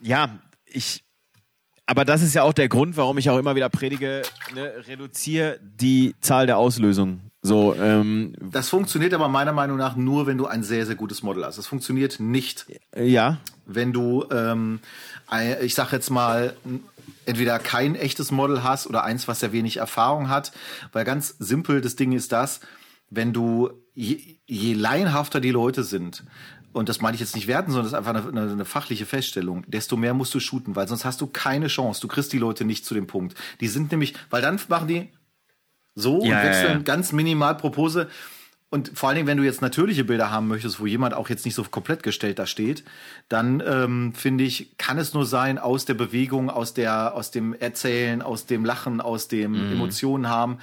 [0.01, 1.05] Ja, ich
[1.87, 4.23] aber das ist ja auch der Grund, warum ich auch immer wieder predige,
[4.55, 7.31] ne, reduziere die Zahl der Auslösungen.
[7.43, 11.23] So, ähm, das funktioniert aber meiner Meinung nach nur, wenn du ein sehr, sehr gutes
[11.23, 11.59] Model hast.
[11.59, 12.65] Das funktioniert nicht,
[12.97, 13.37] ja.
[13.67, 14.81] wenn du, ähm,
[15.61, 16.57] ich sag jetzt mal,
[17.27, 20.53] entweder kein echtes Model hast oder eins, was sehr wenig Erfahrung hat.
[20.93, 22.61] Weil ganz simpel, das Ding ist das,
[23.11, 26.25] wenn du, je, je laienhafter die Leute sind,
[26.75, 29.65] und das meine ich jetzt nicht werten, sondern das ist einfach eine, eine, fachliche Feststellung,
[29.69, 32.01] desto mehr musst du shooten, weil sonst hast du keine Chance.
[32.01, 33.39] Du kriegst die Leute nicht zu dem Punkt.
[33.61, 35.09] Die sind nämlich, weil dann machen die
[35.95, 36.83] so ja, und wechseln ja, ja.
[36.83, 38.09] ganz minimal Propose.
[38.71, 41.45] Und vor allen Dingen, wenn du jetzt natürliche Bilder haben möchtest, wo jemand auch jetzt
[41.45, 42.83] nicht so komplett gestellt da steht,
[43.29, 47.55] dann ähm, finde ich, kann es nur sein aus der Bewegung, aus der, aus dem
[47.55, 49.73] Erzählen, aus dem Lachen, aus dem mhm.
[49.75, 50.59] Emotionen haben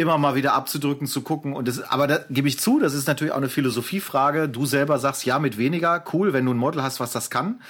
[0.00, 1.52] immer mal wieder abzudrücken, zu gucken.
[1.52, 4.48] Und das, aber da gebe ich zu, das ist natürlich auch eine Philosophiefrage.
[4.48, 7.60] Du selber sagst ja mit weniger, cool, wenn du ein Model hast, was das kann.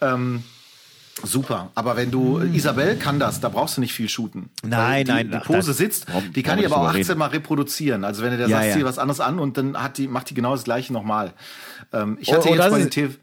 [0.00, 0.44] Ähm,
[1.22, 4.48] Super, aber wenn du Isabel kann das, da brauchst du nicht viel shooten.
[4.62, 7.18] Nein, die, nein, die Pose sitzt, die kann die aber auch 18 reden.
[7.18, 8.04] Mal reproduzieren.
[8.04, 8.84] Also wenn du der ja, sagst, ja.
[8.84, 11.34] was anderes an und dann hat die macht die genau das gleiche nochmal.
[11.92, 13.14] Ähm, ich hatte oh, oh, jetzt bei den TV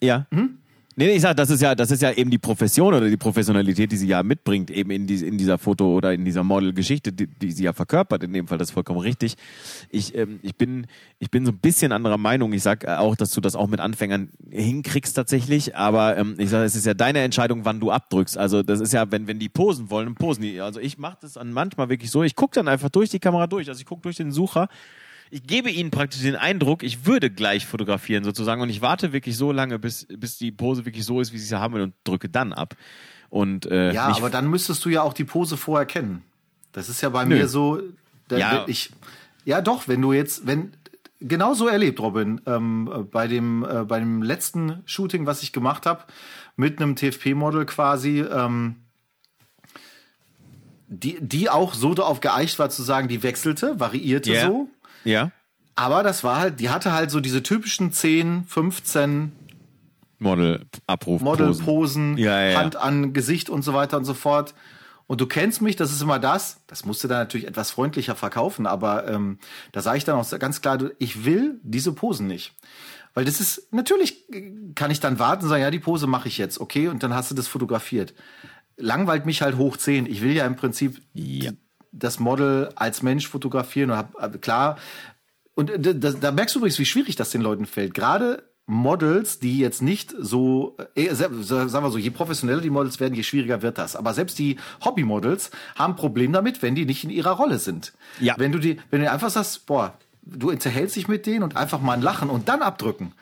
[0.00, 0.26] ja.
[0.30, 0.58] Hm?
[0.98, 3.92] Nee, ich sag, das ist ja, das ist ja eben die Profession oder die Professionalität,
[3.92, 7.26] die sie ja mitbringt, eben in, die, in dieser Foto- oder in dieser Model-Geschichte, die,
[7.26, 9.36] die sie ja verkörpert, in dem Fall, das ist vollkommen richtig.
[9.90, 10.86] Ich, ähm, ich bin,
[11.18, 12.54] ich bin so ein bisschen anderer Meinung.
[12.54, 16.64] Ich sag auch, dass du das auch mit Anfängern hinkriegst tatsächlich, aber ähm, ich sag,
[16.64, 18.38] es ist ja deine Entscheidung, wann du abdrückst.
[18.38, 20.62] Also das ist ja, wenn, wenn die posen wollen, posen die.
[20.62, 23.46] Also ich mache das an manchmal wirklich so, ich gucke dann einfach durch die Kamera
[23.46, 23.68] durch.
[23.68, 24.68] Also ich gucke durch den Sucher
[25.30, 29.36] ich gebe ihnen praktisch den Eindruck, ich würde gleich fotografieren sozusagen und ich warte wirklich
[29.36, 31.94] so lange, bis, bis die Pose wirklich so ist, wie sie sie haben will und
[32.04, 32.76] drücke dann ab.
[33.28, 36.22] Und, äh, ja, aber dann müsstest du ja auch die Pose vorher kennen.
[36.72, 37.36] Das ist ja bei Nö.
[37.36, 37.80] mir so,
[38.28, 38.64] da, ja.
[38.66, 38.90] ich,
[39.44, 40.72] ja doch, wenn du jetzt, wenn,
[41.20, 45.86] genau so erlebt, Robin, ähm, bei dem, äh, bei dem letzten Shooting, was ich gemacht
[45.86, 46.04] habe,
[46.56, 48.76] mit einem TFP-Model quasi, ähm,
[50.88, 54.46] die, die auch so darauf geeicht war zu sagen, die wechselte, variierte yeah.
[54.46, 54.68] so.
[55.06, 55.30] Ja.
[55.74, 59.32] Aber das war halt, die hatte halt so diese typischen 10, 15
[60.18, 61.20] Model-Abruf.
[61.20, 64.54] Model-Posen, ja, ja, Hand an Gesicht und so weiter und so fort.
[65.06, 66.62] Und du kennst mich, das ist immer das.
[66.66, 69.38] Das musst du dann natürlich etwas freundlicher verkaufen, aber ähm,
[69.72, 72.54] da sage ich dann auch ganz klar, ich will diese Posen nicht.
[73.14, 74.24] Weil das ist, natürlich
[74.74, 77.14] kann ich dann warten und sagen, ja, die Pose mache ich jetzt, okay, und dann
[77.14, 78.14] hast du das fotografiert.
[78.76, 80.06] Langweilt mich halt hoch 10.
[80.06, 81.52] Ich will ja im Prinzip ja
[81.92, 84.78] das Model als Mensch fotografieren und hab, klar.
[85.54, 87.94] Und äh, da, da merkst du übrigens, wie schwierig das den Leuten fällt.
[87.94, 93.14] Gerade Models, die jetzt nicht so, äh, sagen wir so, je professioneller die Models werden,
[93.14, 93.94] je schwieriger wird das.
[93.94, 97.92] Aber selbst die Hobby-Models haben ein Problem damit, wenn die nicht in ihrer Rolle sind.
[98.20, 98.34] Ja.
[98.38, 101.80] Wenn du die, wenn du einfach sagst, boah, du unterhältst dich mit denen und einfach
[101.80, 103.12] mal ein Lachen und dann abdrücken.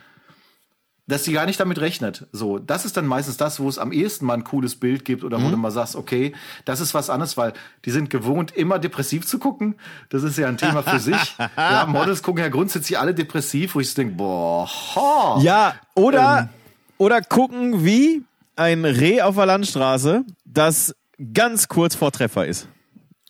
[1.07, 2.27] Dass sie gar nicht damit rechnet.
[2.33, 5.23] So, das ist dann meistens das, wo es am ehesten mal ein cooles Bild gibt
[5.23, 6.35] oder wo du mal sagst, okay,
[6.65, 7.53] das ist was anderes, weil
[7.85, 9.75] die sind gewohnt, immer depressiv zu gucken.
[10.09, 11.37] Das ist ja ein Thema für sich.
[11.59, 15.39] Ja, Models gucken ja grundsätzlich alle depressiv, wo ich so denke, boah, ha.
[15.43, 16.49] Ja, oder,
[16.97, 18.23] oder gucken, wie
[18.57, 20.95] ein Reh auf der Landstraße, das
[21.35, 22.67] ganz kurz vor Treffer ist.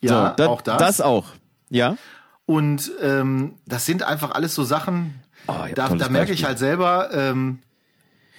[0.01, 0.77] ja, so, da- auch das.
[0.77, 1.25] Das auch.
[1.69, 1.97] Ja.
[2.45, 5.15] Und ähm, das sind einfach alles so Sachen,
[5.47, 7.59] Oh, da, da merke ich halt selber, ähm,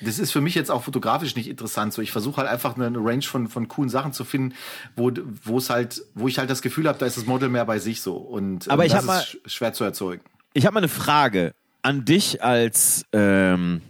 [0.00, 1.92] das ist für mich jetzt auch fotografisch nicht interessant.
[1.92, 4.54] So, ich versuche halt einfach eine, Range von, von coolen Sachen zu finden,
[4.94, 5.10] wo,
[5.44, 7.78] wo es halt, wo ich halt das Gefühl habe, da ist das Model mehr bei
[7.78, 8.16] sich so.
[8.16, 10.22] Und Aber ähm, ich das mal- ist sch- schwer zu erzeugen.
[10.52, 13.80] Ich habe mal eine Frage an dich als, ähm,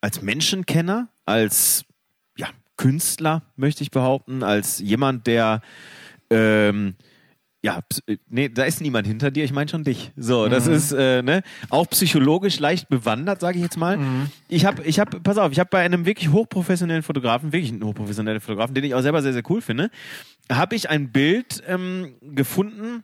[0.00, 1.84] als Menschenkenner, als
[2.36, 5.60] ja, Künstler, möchte ich behaupten, als jemand, der
[6.30, 6.94] ähm,
[7.64, 10.12] ja, äh, nee, da ist niemand hinter dir, ich meine schon dich.
[10.16, 13.98] So, das ist äh, ne, auch psychologisch leicht bewandert, sage ich jetzt mal.
[14.48, 17.82] Ich habe, ich habe, pass auf, ich habe bei einem wirklich hochprofessionellen Fotografen, wirklich einen
[17.82, 19.90] hochprofessionellen Fotografen, den ich auch selber sehr, sehr cool finde,
[20.52, 23.02] habe ich ein Bild ähm, gefunden,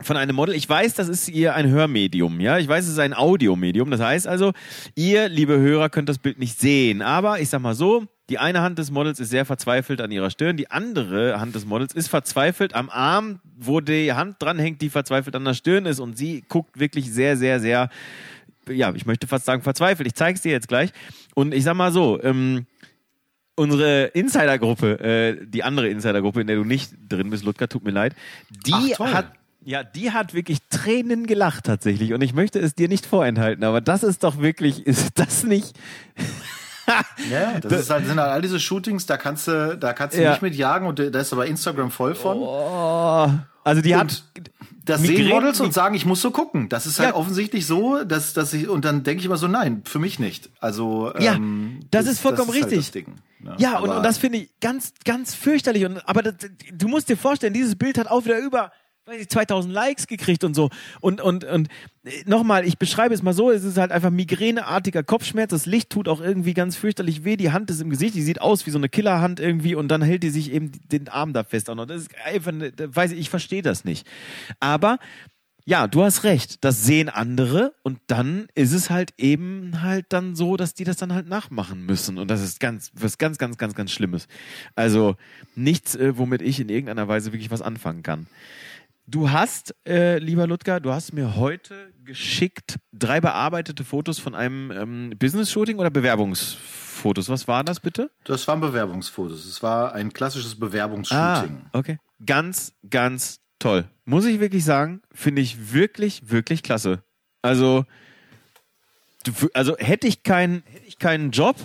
[0.00, 0.56] von einem Model.
[0.56, 2.58] Ich weiß, das ist ihr ein Hörmedium, ja.
[2.58, 3.92] Ich weiß, es ist ein Audiomedium.
[3.92, 4.52] Das heißt also,
[4.96, 7.00] ihr, liebe Hörer, könnt das Bild nicht sehen.
[7.00, 10.30] Aber ich sag mal so, die eine Hand des Models ist sehr verzweifelt an ihrer
[10.30, 14.88] Stirn, die andere Hand des Models ist verzweifelt am Arm, wo die Hand dranhängt, die
[14.88, 17.90] verzweifelt an der Stirn ist und sie guckt wirklich sehr, sehr, sehr,
[18.68, 20.06] ja, ich möchte fast sagen verzweifelt.
[20.06, 20.90] Ich zeige es dir jetzt gleich.
[21.34, 22.66] Und ich sag mal so, ähm,
[23.56, 27.90] unsere Insidergruppe, äh, die andere Insidergruppe, in der du nicht drin bist, Ludger, tut mir
[27.90, 28.14] leid,
[28.66, 29.32] die Ach, hat
[29.66, 33.80] ja, die hat wirklich Tränen gelacht tatsächlich und ich möchte es dir nicht vorenthalten, aber
[33.80, 35.72] das ist doch wirklich, ist das nicht?
[37.30, 40.22] Ja, das, ist halt, sind halt all diese Shootings, da kannst du, da kannst du
[40.22, 40.30] Ja.
[40.30, 42.38] nicht mit jagen und da ist aber Instagram voll von.
[42.38, 43.30] Oh,
[43.64, 44.22] also die hat,
[44.84, 46.68] Das sehen Models und sagen, ich muss so gucken.
[46.68, 47.14] Das ist halt Ja.
[47.14, 50.50] offensichtlich so, dass, dass ich, und dann denke ich immer so, nein, für mich nicht.
[50.60, 52.78] Also, Ja, ähm, das ist vollkommen halt richtig.
[52.78, 53.14] das Ding.
[53.58, 56.34] ja, und, und das finde ich ganz, ganz fürchterlich und, aber das,
[56.72, 58.72] du musst dir vorstellen, dieses Bild hat auch wieder über,
[59.06, 61.68] weiß ich, 2000 Likes gekriegt und so und, und, und
[62.04, 65.90] äh, nochmal, ich beschreibe es mal so, es ist halt einfach migräneartiger Kopfschmerz, das Licht
[65.90, 68.70] tut auch irgendwie ganz fürchterlich weh, die Hand ist im Gesicht, die sieht aus wie
[68.70, 71.86] so eine Killerhand irgendwie und dann hält die sich eben den Arm da fest noch.
[71.86, 74.06] Das ist einfach, weiß ich, ich verstehe das nicht.
[74.60, 74.98] Aber
[75.66, 76.62] ja, du hast recht.
[76.62, 80.98] Das sehen andere und dann ist es halt eben halt dann so, dass die das
[80.98, 84.28] dann halt nachmachen müssen und das ist ganz was ganz ganz ganz ganz Schlimmes.
[84.74, 85.16] Also
[85.54, 88.26] nichts, äh, womit ich in irgendeiner Weise wirklich was anfangen kann.
[89.06, 94.70] Du hast, äh, lieber Ludger, du hast mir heute geschickt drei bearbeitete Fotos von einem
[94.70, 97.28] ähm, Business-Shooting oder Bewerbungsfotos.
[97.28, 98.10] Was waren das bitte?
[98.24, 99.44] Das waren Bewerbungsfotos.
[99.44, 101.66] Es war ein klassisches Ah, Bewerbungsshooting.
[101.72, 101.98] okay.
[102.24, 103.84] Ganz, ganz toll.
[104.06, 107.02] Muss ich wirklich sagen, finde ich wirklich, wirklich klasse.
[107.42, 107.84] Also,
[109.52, 111.56] also hätte ich keinen, hätte ich keinen Job,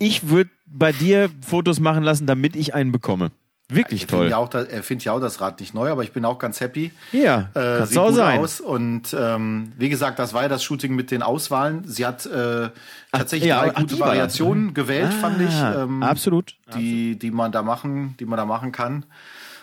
[0.00, 3.30] ich würde bei dir Fotos machen lassen, damit ich einen bekomme.
[3.70, 4.30] Wirklich Ich finde toll.
[4.30, 6.60] ja, auch, er findet ja auch das Rad nicht neu, aber ich bin auch ganz
[6.60, 6.92] happy.
[7.12, 8.38] Ja, Äh, sieht auch gut sein.
[8.40, 11.82] aus und ähm, wie gesagt, das war ja das Shooting mit den Auswahlen.
[11.86, 12.68] Sie hat äh,
[13.10, 14.08] tatsächlich ja, drei ach, gute war das.
[14.16, 15.54] Variationen gewählt, fand ich.
[15.54, 16.56] Ah, Ähm, absolut.
[16.76, 19.06] die, die man da machen, die man da machen kann.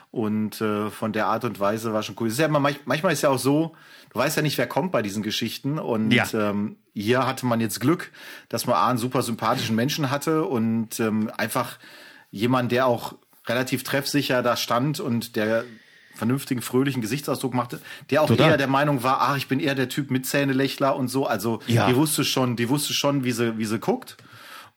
[0.10, 2.28] Und äh, von der Art und Weise war schon cool.
[2.28, 3.76] Ist ja immer, manch- manchmal ist ja auch so,
[4.12, 5.78] du weißt ja nicht, wer kommt bei diesen Geschichten.
[5.80, 6.26] Und Ja.
[6.34, 8.12] ähm, hier hatte man jetzt Glück,
[8.50, 11.78] dass man A, einen super sympathischen Menschen hatte und ähm, einfach
[12.32, 13.14] jemand, der auch
[13.52, 15.66] relativ treffsicher da stand und der
[16.16, 18.52] vernünftigen, fröhlichen Gesichtsausdruck machte, der auch Total.
[18.52, 21.26] eher der Meinung war, ach, ich bin eher der Typ mit Zähnelächler und so.
[21.26, 21.88] Also Ja.
[21.88, 24.18] die wusste schon, die wusste schon, wie sie, wie sie guckt.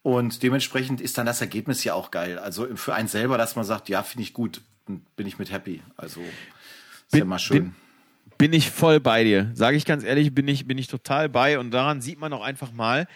[0.02, 2.38] Und dementsprechend ist dann das Ergebnis ja auch geil.
[2.38, 4.60] Also für einen selber, dass man sagt, ja, finde ich gut,
[5.16, 5.82] bin ich mit happy.
[5.96, 7.56] Also ist Bin- ja mal schön.
[7.56, 7.74] bin-
[8.36, 9.50] bin ich voll bei dir.
[9.54, 12.42] Sage ich ganz ehrlich, bin ich, bin ich total bei und daran sieht man auch
[12.42, 13.06] einfach mal,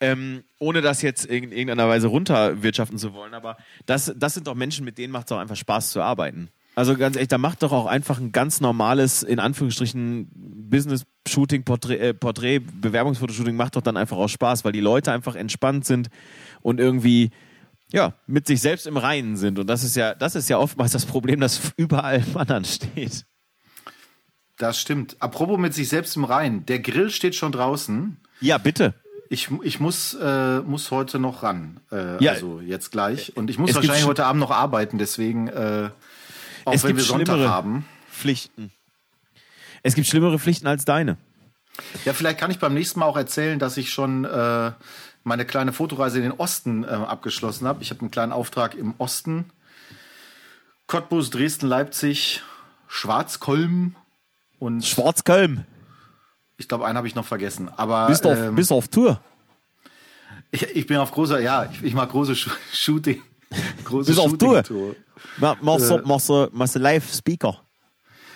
[0.00, 4.54] ähm, ohne das jetzt in irgendeiner Weise runterwirtschaften zu wollen, aber das, das sind doch
[4.54, 6.50] Menschen, mit denen macht es auch einfach Spaß zu arbeiten.
[6.74, 10.30] Also ganz ehrlich, da macht doch auch einfach ein ganz normales, in Anführungsstrichen,
[10.70, 15.34] Business-Shooting, Porträt, äh, Porträt, Bewerbungsfotoshooting macht doch dann einfach auch Spaß, weil die Leute einfach
[15.34, 16.08] entspannt sind
[16.60, 17.30] und irgendwie
[17.92, 19.58] ja, mit sich selbst im Reinen sind.
[19.58, 23.24] Und das ist ja, das ist ja oftmals das Problem, das überall im anderen steht.
[24.56, 25.16] Das stimmt.
[25.20, 26.66] Apropos mit sich selbst im Rein.
[26.66, 28.18] Der Grill steht schon draußen.
[28.40, 28.94] Ja, bitte.
[29.30, 31.80] Ich, ich muss, äh, muss heute noch ran.
[31.92, 32.32] Äh, Ja.
[32.32, 33.36] Also jetzt gleich.
[33.36, 35.90] Und ich muss Es wahrscheinlich sch- heute Abend noch arbeiten, deswegen, äh,
[36.64, 37.84] auch Es wenn gibt wir Sonntag schlimmere haben.
[38.10, 38.72] Pflichten.
[39.82, 41.16] Es gibt schlimmere Pflichten als deine.
[42.04, 44.72] Ja, vielleicht kann ich beim nächsten Mal auch erzählen, dass ich schon äh,
[45.24, 47.82] meine kleine Fotoreise in den Osten äh, abgeschlossen habe.
[47.82, 49.50] Ich habe einen kleinen Auftrag im Osten.
[50.86, 52.42] Cottbus, Dresden, Leipzig,
[52.88, 53.94] Schwarzkolm
[54.58, 55.66] und Schwarzköln.
[56.58, 57.70] Ich glaube, einen habe ich noch vergessen.
[57.76, 59.20] Aber Bist auf, ähm, bist auf Tour.
[60.50, 63.22] Ich, ich bin auf großer, ja, ich, ich mag große Sh Shooting.
[63.84, 64.62] Große Bist auf Tour?
[64.62, 64.96] Tour.
[65.38, 66.02] Ma- Machst du, Äh.
[66.04, 67.60] machst machst du Live-Speaker?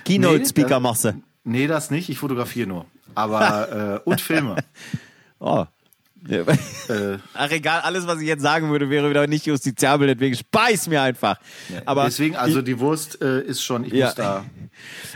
[0.04, 1.22] Keynote-Speaker das- machst du.
[1.44, 2.08] Nee, das nicht.
[2.08, 2.86] Ich fotografiere nur.
[3.14, 4.56] Aber, äh, und Filme.
[5.38, 5.64] Oh.
[6.28, 6.42] Ja.
[6.42, 10.86] Äh, Ach egal, alles, was ich jetzt sagen würde, wäre wieder nicht justiziabel, deswegen speis
[10.88, 11.36] mir einfach.
[11.84, 14.06] Aber deswegen, also die Wurst äh, ist schon, ich Ja.
[14.06, 14.44] muss da.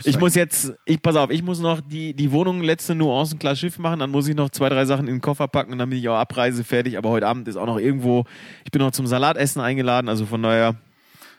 [0.03, 3.55] ich muss jetzt, ich pass auf, ich muss noch die, die Wohnung letzte Nuancen klar
[3.55, 5.89] Schiff machen, dann muss ich noch zwei, drei Sachen in den Koffer packen und dann
[5.89, 6.97] bin ich auch abreisefertig.
[6.97, 8.25] Aber heute Abend ist auch noch irgendwo,
[8.65, 10.75] ich bin noch zum Salatessen eingeladen, also von daher.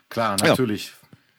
[0.08, 0.92] Klar, natürlich.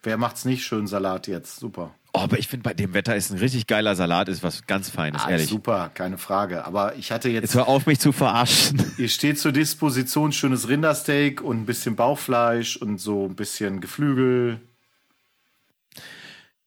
[0.03, 0.63] Wer macht's nicht?
[0.63, 1.59] Schön Salat jetzt.
[1.59, 1.95] Super.
[2.14, 4.89] Oh, aber ich finde, bei dem Wetter ist ein richtig geiler Salat, ist was ganz
[4.89, 5.47] Feines, Ah, ehrlich.
[5.47, 6.66] super, keine Frage.
[6.66, 8.82] Aber ich hatte Jetzt jetzt, hör auf, mich zu verarschen.
[8.97, 14.60] ihr steht zur Disposition schönes Rindersteak und ein bisschen Bauchfleisch und so ein bisschen Geflügel.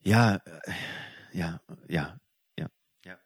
[0.05, 0.41] Ja, äh,
[1.33, 2.19] ja, ja,
[2.59, 2.67] ja,
[3.05, 3.17] ja.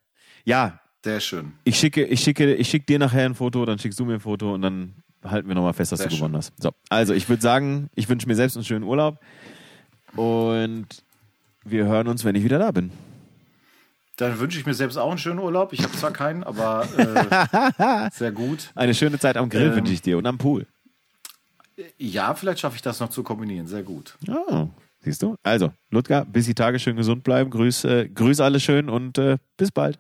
[0.45, 1.53] Ja, Sehr schön.
[1.65, 4.21] ich schicke, ich schicke, ich schicke dir nachher ein Foto, dann schickst du mir ein
[4.21, 4.95] Foto und dann
[5.25, 6.19] halten wir nochmal fest, dass Sehr du schön.
[6.21, 6.53] gewonnen hast.
[6.63, 9.19] So, also ich würde sagen, ich wünsche mir selbst einen schönen Urlaub
[10.15, 10.87] und
[11.71, 12.91] wir hören uns, wenn ich wieder da bin.
[14.17, 15.73] Dann wünsche ich mir selbst auch einen schönen Urlaub.
[15.75, 18.71] Ich habe zwar keinen, aber äh, sehr gut.
[18.75, 19.77] Eine schöne Zeit am Grill Ähm.
[19.77, 20.67] wünsche ich dir und am Pool.
[21.99, 23.67] Ja, vielleicht schaffe ich das noch zu kombinieren.
[23.67, 24.17] Sehr gut.
[24.29, 24.69] Oh,
[25.01, 25.37] siehst du?
[25.43, 27.51] Also, Ludger, bis die Tage schön gesund bleiben.
[27.51, 29.99] Grüß, äh, grüß alle schön und äh, bis bald.